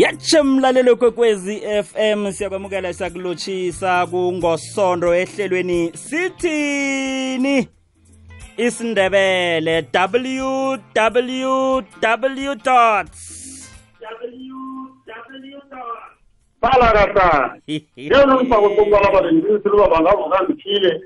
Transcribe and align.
yatshe 0.00 0.42
mlalelo 0.42 0.96
kwekwezi 0.96 1.60
FM 1.60 2.32
siyakwamukela 2.32 2.92
siyakulotshisa 2.92 4.06
kungosondo 4.06 5.14
ehlelweni 5.14 5.92
sithini? 5.94 7.68
Isindebele 8.56 9.86
www. 9.94 11.82
Bala 16.60 16.92
kata 16.92 17.56
yona 17.96 18.34
ngifako 18.34 18.68
sokuqala 18.76 19.10
bale 19.12 19.32
ngisiluba 19.32 19.88
bangavuka 19.88 20.42
ngithile 20.44 21.00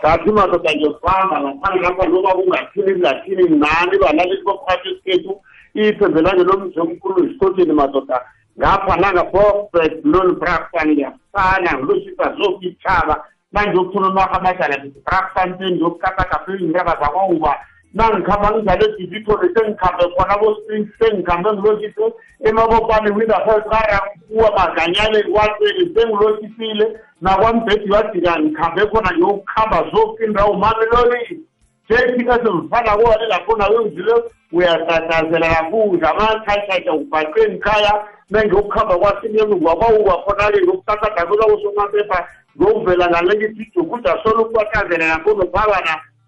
ngathi 0.00 0.32
madoda 0.32 0.74
ngiyofamba 0.74 1.40
ngaphandle 1.40 1.82
lapha 1.82 2.06
noma 2.06 2.34
kungathini 2.34 2.92
kungathini 2.92 3.44
nani 3.48 3.98
balaleli 4.00 4.42
bokuphatha 4.42 4.90
isikhethu 4.90 5.40
iphembelwane 5.78 6.42
lomzi 6.44 6.80
omkhulu 6.80 7.28
zisotini 7.28 7.72
madoda. 7.72 8.20
Ngapha 8.58 8.96
nangabobed 8.96 9.92
lolu 10.04 10.34
brakfan 10.40 10.88
liyafana 10.94 11.70
ngiloshipa 11.78 12.34
zonke 12.36 12.66
iy'thaba 12.66 13.24
manje 13.52 13.78
okuthula 13.78 14.08
umakho 14.08 14.34
amadlala 14.36 14.76
ngithi 14.78 15.00
brakfan 15.06 15.58
sengiyokukapakapa 15.58 16.52
iy'ndaba 16.52 16.92
zakwawuba 17.00 17.52
nangikhamba 17.94 18.50
ngidlale 18.50 18.84
edivitole 18.84 19.46
sengikhambe 19.54 20.04
khona 20.14 20.34
bo-spring 20.40 20.84
sengikhambe 20.98 21.48
ngilotshise 21.52 22.06
emabopane 22.48 23.10
windafelkarauwa 23.16 24.48
maganyane 24.58 25.18
watweni 25.34 25.84
sengilotshisile 25.94 26.86
nakwambhedi 27.20 27.90
wadika 27.92 28.40
ngikhambe 28.40 28.82
khona 28.90 29.10
ngiyokukhamba 29.12 29.78
zonke 29.90 30.24
indawo 30.24 30.52
mamelolini 30.62 31.47
sekhinto 31.88 32.32
esizifana 32.32 32.96
kuwo 32.96 33.14
lelafuna 33.20 33.64
kwenzile 33.66 34.14
uyasasazela 34.52 35.54
kakhulu. 35.54 36.00
Zamathaithaitha 36.00 36.92
kubhaqwe 36.92 37.48
ngikhaya 37.48 38.04
mengiyokuhamba 38.30 38.98
kwasimyeni 38.98 39.60
kwabawuka 39.60 40.14
khona-ke 40.24 40.60
ngokutatadanula 40.62 41.44
kosomaphepha 41.44 42.28
ngokuvela 42.60 43.08
ngalekithijo 43.10 43.82
kuda 43.84 44.18
solo 44.22 44.42
ukubatazela 44.42 45.16
kakhulu 45.16 45.50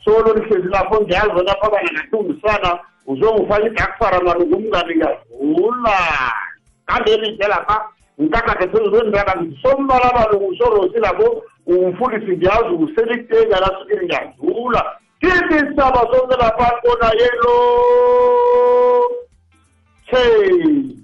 solo 0.05 0.35
lihlezi 0.35 0.69
lapho 0.69 1.01
ngiyazona 1.01 1.55
phakana 1.61 1.91
nahlungisana 1.93 2.79
uzongifaka 3.07 3.67
idakfara 3.67 4.21
mani 4.21 4.95
ngiyavula. 4.97 5.97
Kambe 6.87 7.13
elide 7.13 7.49
lapha 7.49 7.89
ngikakade 8.21 8.73
sezizondaka 8.73 9.45
sombala 9.63 10.13
malungu 10.15 10.57
sorosi 10.57 10.99
lapho 10.99 11.43
umfundisi 11.67 12.37
ngiyazi 12.37 12.75
uselikutengala 12.85 13.69
ngiyavula. 14.05 15.00
Kithi 15.21 15.57
isaba 15.73 16.01
sonke 16.11 16.37
lapha 16.41 16.67
kona 16.83 17.09
yelo 17.21 17.57
hey. 20.11 20.97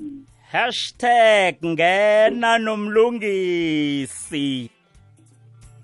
Hashtag 0.53 1.55
ngena 1.65 2.59
nomlungisi. 2.59 4.49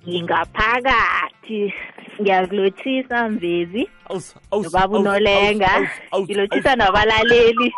Ngingaphakathi 0.08 1.74
ngiyakulothisa 2.20 3.28
mvezi. 3.28 3.88
Awus- 4.10 4.34
unolenga 5.00 5.88
ngilothisa 6.20 6.76
nabalaleli 6.76 7.72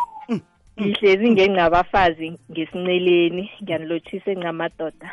ngihlezi 0.81 1.29
ngenqabafazi 1.31 2.27
ngesinceleni 2.51 3.51
ngiyanilothisa 3.63 4.31
enqamadoda 4.31 5.09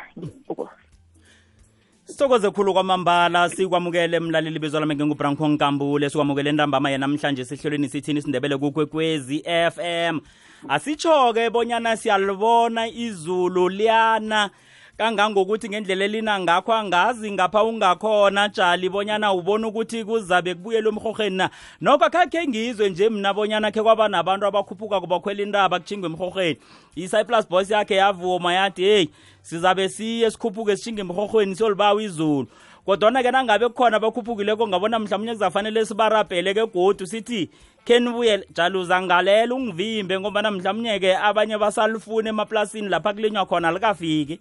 sithokoze 2.05 2.51
khulu 2.51 2.73
kwamambala 2.73 3.49
sikwamukele 3.49 4.19
mlaleli 4.19 4.59
bezwa 4.59 4.79
lami 4.79 4.95
ngengubranko 4.95 5.47
nkambule 5.47 6.09
sikwamukele 6.09 6.51
ntambama 6.51 6.91
yanamhlanje 6.91 7.45
sihlelweni 7.45 7.89
sithini 7.89 8.19
isindebele 8.19 8.57
kukwekwezi 8.57 9.43
fm 9.71 10.19
asitsho-ke 10.69 11.49
bonyana 11.49 11.97
siyalibona 11.97 12.87
izulu 12.87 13.69
liyana. 13.69 14.49
Kangangokuthi 14.97 15.69
ngendlela 15.69 16.05
elina 16.05 16.39
ngakho 16.39 16.73
angazi 16.73 17.31
ngapha 17.31 17.63
ungakhona 17.63 18.49
jali 18.49 18.89
bonyana 18.89 19.33
ubona 19.33 19.67
ukuthi 19.67 20.05
kuzabe 20.05 20.55
kubuyelwe 20.55 20.91
emrhorheni 20.91 21.37
na. 21.37 21.49
Nokho 21.81 22.09
khakhe 22.09 22.47
ngizwe 22.47 22.89
nje 22.89 23.09
mna 23.09 23.33
bonyana 23.33 23.71
khe 23.71 23.81
kwaba 23.81 24.07
nabantu 24.07 24.45
abakhuphuka 24.45 25.01
kubakhwela 25.01 25.43
intaba 25.43 25.79
kuchingwe 25.79 26.09
emrhorheni 26.09 26.57
i-cyplus 26.95 27.49
boys 27.49 27.71
yakhe 27.71 27.95
yavuma 27.95 28.53
yathi 28.53 28.83
heyi 28.83 29.09
sizabe 29.41 29.89
siye 29.89 30.31
sikhuphuke 30.31 30.77
sishinge 30.77 31.01
emrhorhweni 31.01 31.55
siyolibawa 31.55 32.03
izulu. 32.03 32.47
Kodwana-ke 32.85 33.31
nangabe 33.31 33.67
kukhona 33.67 33.97
abakhuphukileko 33.97 34.67
ngabona 34.67 34.99
mhlawumbe 34.99 35.31
kuzafanele 35.31 35.85
sibarabhele 35.85 36.53
ke 36.53 36.65
godu 36.65 37.07
sithi 37.07 37.49
khenibuyele 37.85 38.47
jaluza 38.53 39.01
ngalela 39.01 39.55
ungivimbe 39.55 40.19
ngobana 40.19 40.51
mhlawumnye-ke 40.51 41.17
abanye 41.17 41.57
basalifuna 41.57 42.29
emaplasini 42.29 42.89
lapha 42.89 43.13
kulinywa 43.13 43.45
khona 43.45 43.71
likafiki 43.71 44.39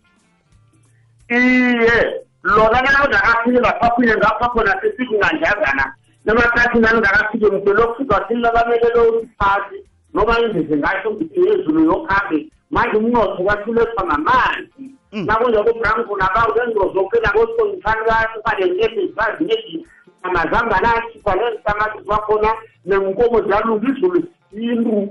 iye 1.39 2.23
lona 2.43 2.83
nalingakafiki 2.83 3.61
ngasaphile 3.61 4.17
ngapha 4.17 4.49
khona 4.49 4.81
sesikunganjazana 4.81 5.95
namasathi 6.25 6.79
nalingakafiki 6.79 7.47
ngidolokufika 7.47 8.25
silulabamelelo 8.29 9.11
usiphasi 9.11 9.85
noma 10.15 10.41
indize 10.41 10.77
ngasho 10.77 11.11
ngithi 11.11 11.49
ezulu 11.49 11.85
yokhambe 11.85 12.47
manje 12.71 12.97
umnotho 12.97 13.43
kwahlulethwa 13.45 14.07
ngamanzi. 14.07 14.91
Mm. 15.13 15.27
Nakunjalo 15.27 15.73
brankuna 15.73 16.31
bawulenzo 16.35 16.93
zonke 16.95 17.21
nakosongifanekafanelezizazinedi 17.21 19.87
amazanga 20.23 20.81
nakhipha 20.81 21.37
nezitamati 21.37 21.99
zakhona 22.09 22.55
nenkomo 22.87 23.41
ziyalunga 23.41 23.89
izulu 23.91 24.23
yintu 24.53 25.09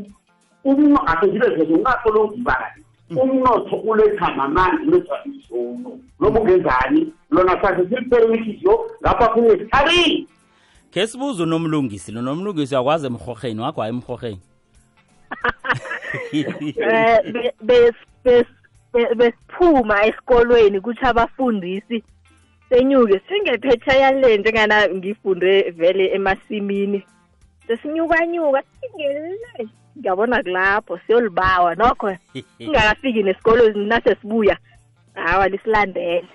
umuntu 0.63 1.01
asenjibezele 1.05 1.75
ungasolonga 1.75 2.35
ibali 2.35 2.80
umnotho 3.16 3.75
uletha 3.75 4.35
ngamanzi 4.35 4.88
uletha 4.88 5.16
izono 5.25 5.99
noma 6.19 6.39
ungenzani? 6.39 7.13
Lona 7.29 7.61
sathi 7.61 7.89
silipelekisiyo 7.89 8.91
ngapha 9.01 9.27
kunye 9.27 9.49
sithabile 9.49 10.27
khe 10.91 11.07
sibuze 11.07 11.44
unomlungisi 11.44 12.11
lo 12.11 12.22
nomlungisi 12.22 12.75
uyakwazi 12.75 13.07
emrhorheni 13.07 13.61
wakho 13.61 13.81
hayi 13.81 13.94
emrhorheni. 13.94 14.39
Um 16.83 17.33
besiphuma 18.94 20.05
esikolweni 20.05 20.81
kuthi 20.81 21.05
abafundisi 21.05 22.03
senyuke 22.69 23.22
singephetsheya 23.28 24.11
le 24.11 24.38
njengana 24.38 24.89
ngifunde 24.89 25.72
vele 25.72 26.05
emasimini. 26.16 27.03
Sesinyukanyuka 27.67 28.63
singele 28.79 29.69
ngiyabona 29.97 30.44
kulapho 30.44 31.00
siyolibawa 31.07 31.75
nokho 31.75 32.18
singakafiki 32.57 33.24
nesikolweni 33.24 33.85
nasesibuya. 33.85 34.57
Hawa 35.13 35.47
lisilandele. 35.47 36.28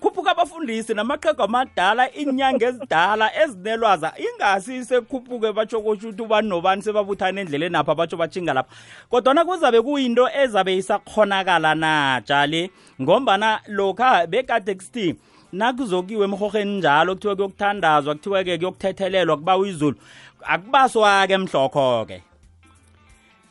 Khuphuka 0.00 0.30
abafundisi 0.30 0.94
namaqhegu 0.94 1.42
amadala 1.42 2.04
iinyanga 2.12 2.66
ezidala 2.66 3.26
ezinelwaza. 3.42 4.12
Ingasi 4.18 4.84
sekukhuphuke 4.84 5.52
batsho 5.52 5.80
kusho 5.80 6.08
ukuthi 6.08 6.22
ubani 6.22 6.48
nobani 6.48 6.82
sebabuthana 6.82 7.40
endleleni 7.40 7.76
apha 7.76 7.94
batsho 7.94 8.16
batshinga 8.16 8.52
lapha. 8.52 8.74
Kodwana 9.10 9.44
kuzabe 9.44 9.80
kuyinto 9.80 10.28
ezabe 10.42 10.76
isakhonakala 10.76 11.74
na 11.74 12.20
jali 12.26 12.70
ngombana 13.00 13.60
lokha 13.68 14.26
bekade 14.26 14.74
kusithi 14.74 15.16
nakuzokiwe 15.52 16.24
emrhorheni 16.24 16.78
njalo 16.78 17.14
kuthiwe 17.14 17.34
kuyokuthandazwa 17.34 18.14
kuthiwe-ke 18.14 18.58
kuyokuthethelelwa 18.58 19.36
kubawa 19.36 19.68
izulu 19.68 19.96
akubaswa-ke 20.42 21.36
mhlokho-ke. 21.38 22.33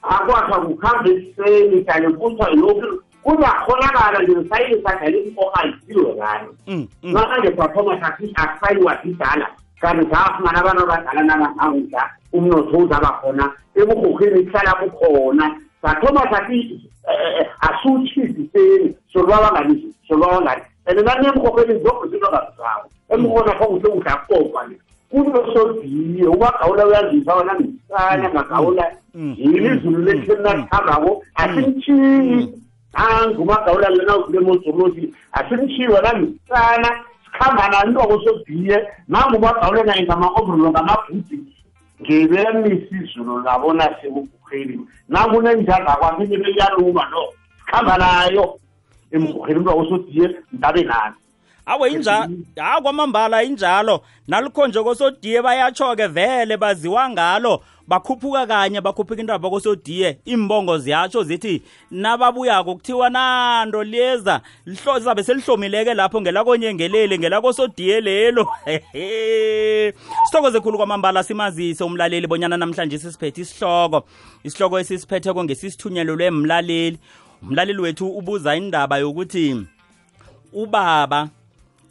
Akwakha 0.03 0.59
kuhambe 0.61 1.09
ekuseni 1.11 1.83
kanye 1.83 2.09
kuthiwa 2.09 2.49
lokhu 2.49 3.01
kuzakhonakala 3.23 4.19
ngesayisa 4.23 4.91
kale 4.99 5.17
impoka 5.19 5.59
isiwe 5.67 6.13
ngani? 6.15 6.47
Mm, 6.67 6.87
mm. 7.03 7.11
manje 7.11 7.57
sathoma 7.57 7.99
sathi 8.01 8.33
akusayiwa 8.35 8.97
sidala 9.01 9.47
kanti 9.81 10.09
safumana 10.11 10.59
abantu 10.59 10.83
abadala 10.83 11.23
nabangangudla 11.23 12.09
umnotho 12.33 12.77
uzaba 12.77 13.11
khona 13.19 13.51
eburhurheni 13.75 14.43
kuhlala 14.43 14.73
kukhona. 14.73 15.45
Sathoma 15.81 16.21
sathi 16.31 16.89
um 17.07 17.45
asutshiziseni 17.67 18.95
solubaba 19.13 19.51
ngani 19.51 19.93
solubaba 20.07 20.41
ngani 20.41 20.63
and 20.85 20.99
nani 21.05 21.27
emrhorheni 21.27 21.83
zoke 21.83 22.09
zinto 22.09 22.27
ngazizawo 22.29 22.85
emrhona 23.09 23.53
kho 23.57 23.65
kuhle 23.65 23.89
kuhle 23.89 24.09
akukokwa 24.11 24.67
le 24.67 24.75
kunosoziyo 25.13 26.31
ubagawula 26.31 26.85
uyazisa 26.85 27.35
wena 27.35 27.53
ngisana 27.59 28.29
mm. 28.29 28.35
ngagawula 28.35 28.91
mm. 29.15 29.21
Mm. 29.23 29.35
yini 29.37 29.77
izulu 29.77 30.01
lethu 30.01 30.31
elinathandako 30.31 31.23
asimshiyi 31.35 32.53
nangu 32.93 33.41
umagawula 33.41 33.89
lena 33.89 34.13
lemozolosi 34.29 35.13
asimshiyi 35.31 35.87
wena 35.87 36.13
ngisana 36.19 36.89
sikhamba 37.25 37.69
nantoko 37.69 38.21
soziye 38.23 38.87
nangu 39.07 39.35
ubagawule 39.35 39.83
naye 39.83 40.03
ngama-obrulo 40.03 40.69
ngamabhudi. 40.71 41.39
Ngebemisa 42.01 42.95
izulu 43.03 43.39
labona 43.39 43.95
sekubukheliwe 44.01 44.85
nangunenjangakwami 45.09 46.27
nibeyaluba 46.27 47.03
no 47.11 47.23
sikhamba 47.59 47.97
nayo. 47.97 48.59
Embukheli 49.11 49.59
umntu 49.59 49.69
wakosodiye 49.69 50.35
ntabe 50.53 50.83
nani 50.83 51.15
awe 51.65 51.91
injalo 51.91 52.29
ha 52.55 52.81
kwamambala 52.81 53.43
injalo. 53.43 54.01
Nalukhonje 54.27 54.83
kosodiye 54.83 55.41
bayatsho-ke 55.41 56.07
vele 56.07 56.57
baziwa 56.57 57.09
ngalo. 57.09 57.63
Bakhuphuka 57.87 58.47
kanye 58.47 58.81
bakhuphuka 58.81 59.21
indaba 59.21 59.49
kosodiye. 59.49 60.17
Imbongo 60.25 60.77
ziyatsho 60.77 61.23
zithi 61.23 61.61
nababuyako 61.91 62.75
kuthiwa 62.75 63.09
nando 63.09 63.83
liyeza 63.83 64.41
lizabe 64.65 65.23
selihlomileke 65.23 65.93
lapho 65.93 66.21
ngelakonyengeleli 66.21 67.19
ngelakosodiye 67.19 68.01
lelo. 68.01 68.47
Sithokoze 70.25 70.59
khulu 70.59 70.77
kwamambala 70.77 71.23
simazise 71.23 71.83
umlaleli 71.83 72.27
bonyana 72.27 72.57
namhlanje 72.57 72.97
sisiphethe 72.97 73.41
isihloko. 73.41 74.03
Isihloko 74.43 74.79
esisiphetheko 74.79 75.43
ngesisithunyelelwe 75.43 76.31
mlaleli 76.31 76.99
umlaleli 77.41 77.81
wethu 77.81 78.07
ubuza 78.07 78.55
indaba 78.55 78.97
yokuthi 78.97 79.65
ubaba 80.53 81.29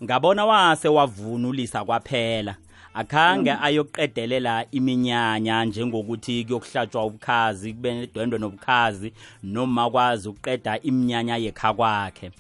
ngabona 0.03 0.45
wase 0.47 0.89
wavunulisa 0.89 1.85
kwaphela. 1.85 2.57
Akhange 2.95 3.53
ayoqedelela 3.53 4.65
iminyanya 4.71 5.65
njengokuthi 5.65 6.45
kuyokuhlatshwa 6.45 7.05
ubukhazi 7.07 7.73
kube 7.73 7.95
nedwendwe 7.95 8.39
nobukhazi 8.39 9.13
noma 9.43 9.91
kwazi 9.91 10.29
ukuqeda 10.29 10.81
iminyanya 10.81 11.37
yekha 11.37 11.73
kwakhe 11.75 12.31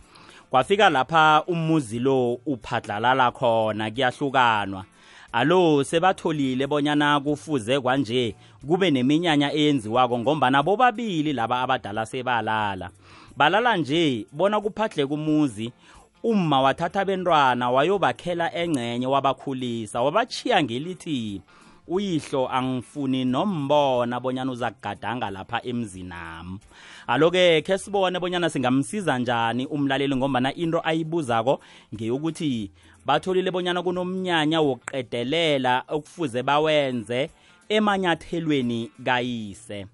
kwafika 0.50 0.90
lapha 0.90 1.42
umuzi 1.46 1.98
lo 1.98 2.32
uphadlalala 2.46 3.30
khona 3.30 3.90
kuyahlukanwa. 3.90 4.84
Alo 5.32 5.84
sebatholile 5.84 6.66
bonyana 6.66 7.20
kufuze 7.20 7.80
kwanje 7.80 8.34
kube 8.66 8.90
neminyanya 8.90 9.52
eyenziwako 9.52 10.18
ngombana 10.18 10.62
bobabili 10.62 11.32
laba 11.32 11.60
abadala 11.60 12.06
sebalala. 12.06 12.90
Balala 13.36 13.76
nje 13.76 14.26
bona 14.32 14.60
kuphadle 14.60 15.06
kumuzi 15.06 15.72
umma 16.22 16.60
wathatha 16.60 17.00
abentwana 17.00 17.70
wayobakhela 17.70 18.54
engcenye 18.54 19.06
wabakhulisa. 19.06 20.02
Wabachiya 20.02 20.62
ngelithi 20.62 21.42
uyihlo 21.88 22.48
angifuni 22.48 23.24
nombona 23.24 24.20
bonyana 24.20 24.52
uza 24.52 24.70
kugadanga 24.70 25.30
lapha 25.30 25.62
emzinami 25.64 26.58
alo-ke 27.06 27.62
khe 27.62 27.78
sibone 27.78 28.20
bonyana 28.20 28.50
singamsiza 28.50 29.18
njani 29.18 29.66
umlaleli 29.66 30.16
ngombana 30.16 30.54
into 30.54 30.80
ayibuzako 30.84 31.60
ngeyokuthi 31.94 32.70
batholile 33.06 33.50
bonyana 33.50 33.82
kunomnyanya 33.82 34.60
wokuqedelela 34.60 35.84
okufuze 35.88 36.42
bawenze 36.42 37.30
emanyathelweni 37.68 38.90
kayise. 39.04 39.86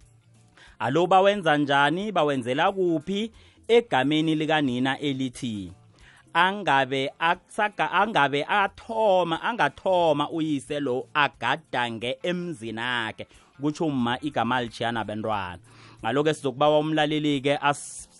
Alo 0.78 1.06
bawenza 1.06 1.56
njani? 1.56 2.12
Bawenzela 2.12 2.72
kuphi? 2.72 3.32
Egameni 3.68 4.34
likanina 4.34 4.98
elithi 4.98 5.72
angabe 6.34 7.10
akusaga 7.18 7.92
angabe 7.92 8.44
athoma 8.44 9.42
angathoma 9.42 10.30
uyise 10.30 10.80
lo 10.80 11.06
agadange 11.14 12.18
emzini 12.22 12.80
akhe 12.80 13.26
kutsho 13.60 13.86
uma 13.86 14.18
igama 14.20 14.62
lichiyana 14.62 15.04
bentwana. 15.04 15.58
Ngaloke 16.00 16.34
sizokubawa 16.34 16.78
umlaleli-ke 16.78 17.58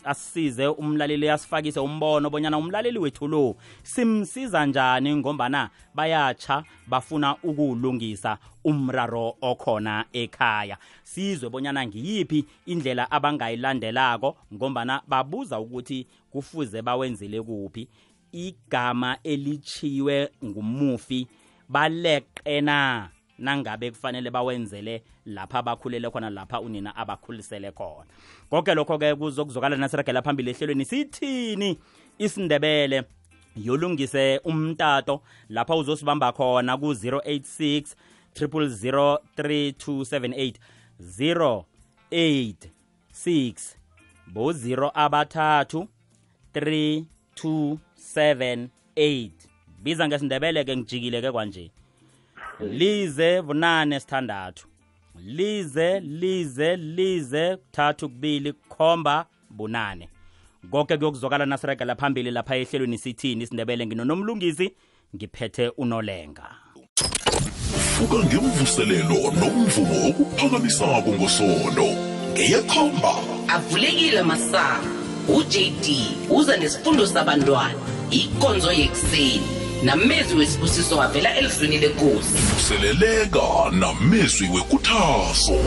asisize 0.08 0.66
umlaleli 0.66 1.30
asifakise 1.30 1.80
umbono 1.80 2.30
bonyana 2.30 2.58
umlaleli 2.58 2.98
wethu 2.98 3.28
lo 3.28 3.56
simsiza 3.82 4.66
njani 4.66 5.16
ngombana 5.16 5.70
bayatsha 5.94 6.64
bafuna 6.86 7.36
ukuwulungisa 7.42 8.38
umraro 8.64 9.36
okhona 9.40 10.04
ekhaya. 10.12 10.76
Sizwe 11.04 11.48
bonyana 11.50 11.86
ngiyiphi 11.86 12.44
indlela 12.66 13.10
abangayilandelako 13.10 14.36
ngombana 14.54 15.02
babuza 15.08 15.60
ukuthi 15.60 16.06
kufuze 16.30 16.82
bawenzele 16.82 17.42
kuphi. 17.42 17.88
Igama 18.32 19.18
elichiwe 19.24 20.30
ngumufi 20.44 21.26
baleqena 21.68 23.08
nangabe 23.38 23.90
kufanele 23.90 24.30
bawenzele 24.30 25.02
lapha 25.26 25.58
abakhulele 25.58 26.10
khona 26.10 26.30
lapha 26.30 26.60
unina 26.60 26.96
abakhulisele 26.96 27.72
khona. 27.72 28.06
Konke 28.50 28.74
lokho-ke 28.74 29.14
kuzokuzokala 29.14 29.76
nasiragela 29.76 30.22
phambili 30.22 30.50
ehlelweni 30.50 30.84
sithini? 30.84 31.78
Isindebele 32.18 33.02
yolungise 33.56 34.40
umtato 34.44 35.22
lapha 35.48 35.76
uzosibamba 35.76 36.32
khona 36.32 36.76
ku-086 36.76 37.84
0003278 38.34 40.54
086 42.10 43.76
bo-0 44.26 44.90
abathathu 44.94 45.88
3278 46.54 49.30
biza 49.82 50.08
ngesindebele-ke 50.08 50.76
ngijikile-ke 50.76 51.32
kwanje 51.32 51.70
lize 52.60 53.42
bunane 53.42 54.00
sithandathu. 54.00 54.66
Lize 55.26 56.00
lize 56.00 56.76
lize 56.76 57.56
kuthathu 57.56 58.08
kubili 58.08 58.52
kukhomba 58.52 59.26
bunane. 59.50 60.08
Konke 60.70 60.96
kuyokuzwakala 60.96 61.46
nasiregela 61.46 61.96
phambili 61.96 62.30
lapha 62.30 62.56
ehlelweni 62.56 62.98
sithini 62.98 63.44
isindebele 63.44 63.86
nginonomlungisi 63.86 64.72
ngiphethe 65.16 65.68
unolenga. 65.68 66.56
Vuka 67.98 68.18
ngemvuselelo 68.26 69.32
nomvumo 69.40 70.08
okuphakamisako 70.08 71.10
ngosondo 71.12 71.86
ngeyekhomba. 72.32 73.14
Avulekile 73.48 74.22
masango 74.22 74.88
ujd 75.36 75.86
uza 76.30 76.56
nesifundo 76.56 77.06
sabantwana. 77.06 77.78
Ikonzo 78.10 78.72
yekuseni. 78.72 79.57
Namezwi 79.82 80.38
wesibusiso 80.38 80.96
wavela 80.96 81.36
elizwini 81.36 81.78
lenkosi. 81.78 82.38
Vuseleleka 82.54 83.40
namezwi 83.72 84.48
wekuthaso. 84.48 85.58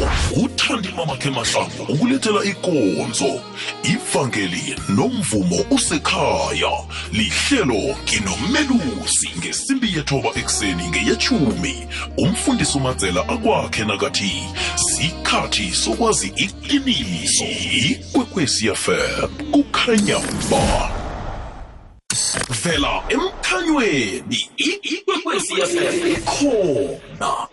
Uthandima 0.43 1.05
mahlangu 1.05 1.83
ukulethela 1.93 2.43
ikonzo. 2.43 3.41
Ivangeli 3.83 4.75
nomvumo 4.89 5.65
usekhaya. 5.71 6.71
Lihlelo 7.11 7.95
nginomelusi 8.03 9.29
ngesimbi 9.39 9.93
yethoba 9.95 10.29
ekuseni 10.35 10.87
ngeyechumi 10.89 11.87
umfundisi 12.17 12.77
umadzela 12.77 13.21
akwakhe 13.29 13.85
nakathi 13.85 14.43
sikhathi 14.75 15.71
sokwazi 15.71 16.33
iqiniso. 16.35 17.45
Ikwekwecfm 17.89 19.27
kukhanya 19.51 20.19
ba. 20.51 21.00
Vela 22.63 23.03
emkhanyweni 23.09 24.49
ikwekwecfm 24.57 26.15
khona 26.25 27.47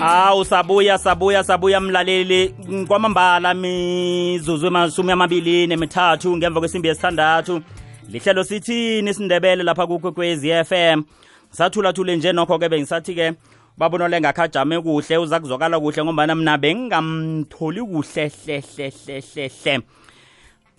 awu 0.00 0.44
sabuya 0.44 0.98
sabuya 0.98 1.44
sabuya 1.44 1.80
mlaleli. 1.80 2.54
Kwamambala 2.88 3.54
mizuzu 3.54 4.66
emashumi 4.66 5.12
amabili 5.12 5.66
nemithathu 5.66 6.36
ngemva 6.36 6.60
kwesimbi 6.60 6.88
yesithandathu. 6.88 7.62
Lihlelo 8.08 8.44
sithini 8.44 9.10
isindebele 9.10 9.62
lapha 9.62 9.86
kukwekwezi 9.86 10.64
FM 10.64 11.02
sathulathule 11.50 12.16
nje 12.16 12.32
nokho-ke 12.32 12.68
bengisathi-ke 12.68 13.32
babonole 13.78 14.20
ngakhajame 14.20 14.80
kuhle 14.80 15.18
uza 15.18 15.40
kuzwakala 15.40 15.80
kuhle 15.80 16.04
ngombana 16.04 16.34
mna 16.34 16.58
bengingamtholi 16.58 17.82
kuhle 17.82 18.28
hle 18.28 18.60
hle 18.60 18.92
hle 19.04 19.20
hle 19.20 19.50
hle. 19.62 19.80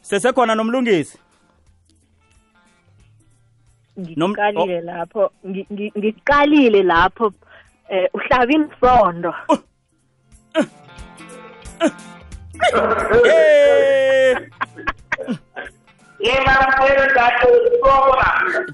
Sesekhona 0.01 0.55
nomlungisi? 0.55 1.17
Ngiqalile 3.99 4.81
lapho 4.81 5.31
ngi- 5.47 5.67
ngi- 5.73 5.93
ngiqalile 5.97 6.83
lapho 6.83 7.33
eh 7.89 8.07
uhlaba 8.13 8.51
imsondo 8.53 9.33
Eh, 13.43 14.35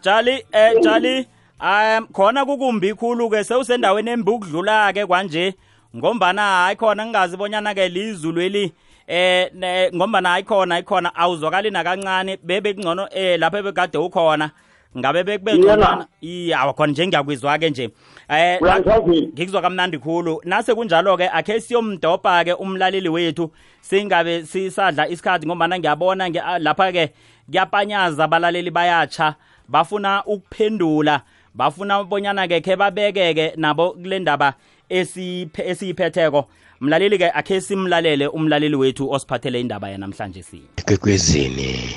Jali 0.02 0.44
eh 0.54 0.74
Jali 0.84 1.28
um 1.60 2.08
khona 2.14 2.46
kukumbi 2.46 2.94
khulu 2.94 3.30
ke 3.30 3.44
sewusendaweni 3.44 4.12
embi 4.12 4.32
ukudlula 4.32 4.94
ke 4.94 5.06
kwanje 5.06 5.56
ngombana 5.96 6.42
hayi 6.42 6.76
khona 6.76 7.06
ngingazi 7.06 7.38
bonyana 7.38 7.74
ke 7.74 7.90
lizulu 7.90 8.42
eli 8.42 8.74
eh 9.08 9.50
ngombana 9.96 10.30
hayi 10.30 10.44
khona 10.44 10.76
hayi 10.76 10.84
khona 10.86 11.16
awuzwakali 11.16 11.72
nakancane 11.72 12.38
bebe 12.44 12.74
kungcono 12.74 13.08
eh 13.12 13.40
lapha 13.40 13.64
bekade 13.64 13.98
ukhona. 13.98 14.52
Ngabe 14.98 15.24
bekube 15.24 15.52
Yena. 15.52 15.76
ngcono? 15.78 16.06
Iya 16.22 16.60
awakhona 16.60 16.92
nje 16.92 17.08
ngiyakwizwa 17.08 17.58
ke 17.60 17.70
nje. 17.70 17.90
Eh 18.30 18.62
uyangizwazini 18.62 19.28
ngikuzwa 19.28 19.62
kamnandi 19.62 19.98
khulu. 20.00 20.42
Nase 20.46 20.76
kunjalo-ke 20.76 21.30
akhe 21.30 21.60
siyomdobha-ke 21.62 22.54
umlaleli 22.54 23.10
wethu. 23.10 23.52
Singabe 23.82 24.46
sisadla 24.46 25.08
isikhathi 25.10 25.46
ngombana 25.48 25.80
ngiyabona 25.80 26.30
ngi- 26.30 26.42
ah, 26.46 26.60
lapha-ke 26.60 27.10
kuyapanyaza 27.50 28.24
abalaleli 28.24 28.72
bayatsha. 28.72 29.36
Bafuna 29.68 30.24
ukuphendula 30.26 31.22
bafuna 31.56 32.04
bonyana-ke 32.04 32.62
khe 32.62 32.76
babeke-ke 32.76 33.54
nabo 33.58 33.92
kule 33.92 34.20
ndaba 34.20 34.54
esiyiphe- 34.90 35.66
esiyiphetheko. 35.70 36.48
Mlaleli-ke 36.82 37.32
akhe 37.34 37.62
simlalele 37.62 38.28
umlaleli 38.28 38.76
wethu 38.76 39.12
osiphathele 39.12 39.60
indaba 39.62 39.90
yanamhlanje 39.90 40.44
si 40.44 40.62
ekwekwezini 40.78 41.90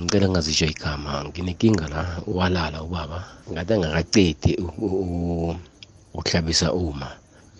ngicela 0.00 0.26
ngingazisho 0.28 0.66
igama 0.66 1.24
nginenkinga 1.24 1.86
la 1.88 2.02
walala 2.26 2.82
ubaba 2.82 3.24
ngathi 3.52 3.72
angakacedi 3.74 4.52
u- 4.64 4.74
u- 4.86 4.98
u- 5.50 5.56
ukuhlabisa 6.14 6.72
uma. 6.72 7.08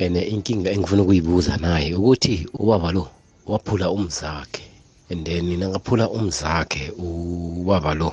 And 0.00 0.16
inkinga 0.16 0.70
engifuna 0.70 1.02
ukuyibuza 1.02 1.56
naye 1.56 1.94
ukuthi 1.94 2.46
ubaba 2.54 2.92
lo 2.92 3.08
waphula 3.46 3.90
umzakhe 3.90 4.62
and 5.10 5.26
then 5.26 5.46
nangaphula 5.58 6.10
umzakhe 6.10 6.92
ubaba 6.98 7.94
lo 7.94 8.12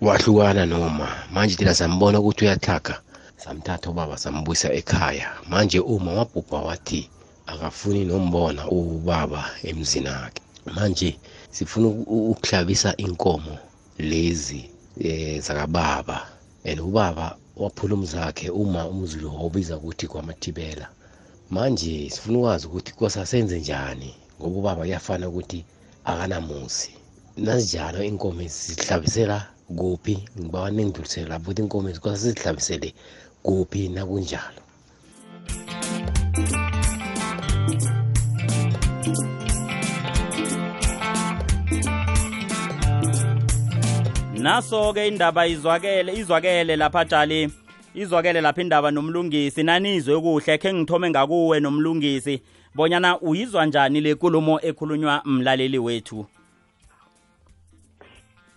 wahlukana 0.00 0.66
noma. 0.66 1.08
Manje 1.32 1.56
thina 1.56 1.74
sambona 1.74 2.20
ukuthi 2.20 2.44
uyathaka 2.44 3.00
samthatha 3.36 3.90
ubaba 3.90 4.16
sambuyisa 4.18 4.72
ekhaya. 4.72 5.28
Manje 5.50 5.80
uma 5.80 6.12
wabhubha 6.12 6.58
wathi 6.58 7.08
akafuni 7.46 8.04
nombona 8.04 8.68
ubaba 8.68 9.50
emzini 9.62 10.08
akhe 10.08 10.40
manje 10.74 11.18
sifuna 11.50 11.88
uku- 11.88 12.30
ukuhlabisa 12.30 12.96
inkomo 12.96 13.58
lezi 13.98 14.70
eh 15.00 15.40
zakababa. 15.42 16.26
And 16.64 16.80
ubaba 16.80 17.36
waphula 17.56 17.94
umzakhe 17.94 18.50
uma 18.50 18.86
umuzi 18.88 19.18
lo 19.20 19.28
wawubiza 19.34 19.76
ukuthi 19.76 20.06
kwamathibela. 20.06 20.88
Manje 21.50 22.10
sifuna 22.10 22.38
ukwazi 22.38 22.66
ukuthi 22.66 22.92
kwasasenze 22.92 23.58
njani 23.60 24.14
ngoba 24.40 24.58
ubaba 24.58 24.80
kuyafana 24.82 25.28
ukuthi 25.28 25.64
akanamuzi 26.04 26.90
nazinjalo 27.36 28.02
inkomo 28.04 28.48
sihlabisela 28.48 29.46
kuphi? 29.76 30.24
Ngibawa 30.40 30.70
ningidlulisele 30.70 31.28
lapho 31.28 31.42
ukuthi 31.50 31.62
inkomo 31.62 31.88
kwasasizihlabisele 32.02 32.94
kuphi 33.42 33.88
nakunjalo. 33.88 34.62
Naso-ke 44.38 45.08
indaba 45.08 45.46
izwakele 45.46 46.12
izwakele 46.12 46.76
lapha 46.76 47.04
tshali 47.04 47.50
izwakele 47.94 48.40
lapha 48.40 48.62
indaba 48.62 48.90
nomlungisi. 48.90 49.62
Nanizwe 49.62 50.20
kuhle 50.20 50.58
khe 50.58 50.74
ngithome 50.74 51.10
ngakuwe 51.10 51.60
nomlungisi. 51.60 52.42
Bonyana 52.74 53.20
uyizwa 53.20 53.66
njani 53.66 54.00
le 54.00 54.14
nkulumo 54.14 54.60
ekhulunywa 54.60 55.22
mlaleli 55.24 55.78
wethu? 55.78 56.26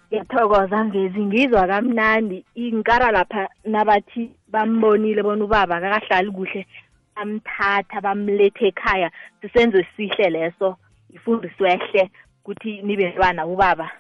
Ngiyathokoza 0.08 0.84
mvezi 0.84 1.20
ngizwa 1.20 1.68
kamnandi. 1.68 2.46
Inkara 2.56 3.12
lapha 3.12 3.50
nabathi 3.66 4.32
bambonile 4.48 5.24
bona 5.24 5.46
ubaba 5.46 5.76
akakahlali 5.78 6.32
kuhle 6.32 6.68
bamthatha 7.16 8.02
bamlethe 8.02 8.68
ekhaya. 8.68 9.12
Sisenzo 9.42 9.80
esihle 9.80 10.30
leso. 10.30 10.78
Ifundiswehle 11.14 12.12
ukuthi 12.42 12.82
nibentwana 12.82 13.46
ubaba. 13.46 13.92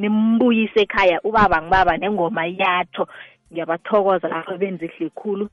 Nimbuyise 0.00 0.80
ekhaya 0.88 1.20
ubaba 1.28 1.62
ngibaba 1.62 1.96
nengoma 1.96 2.46
yatsho 2.46 3.04
ngiyabathokoza 3.52 4.28
lapho 4.28 4.56
benze 4.58 4.88
kuhle 4.88 5.10
khulu 5.18 5.44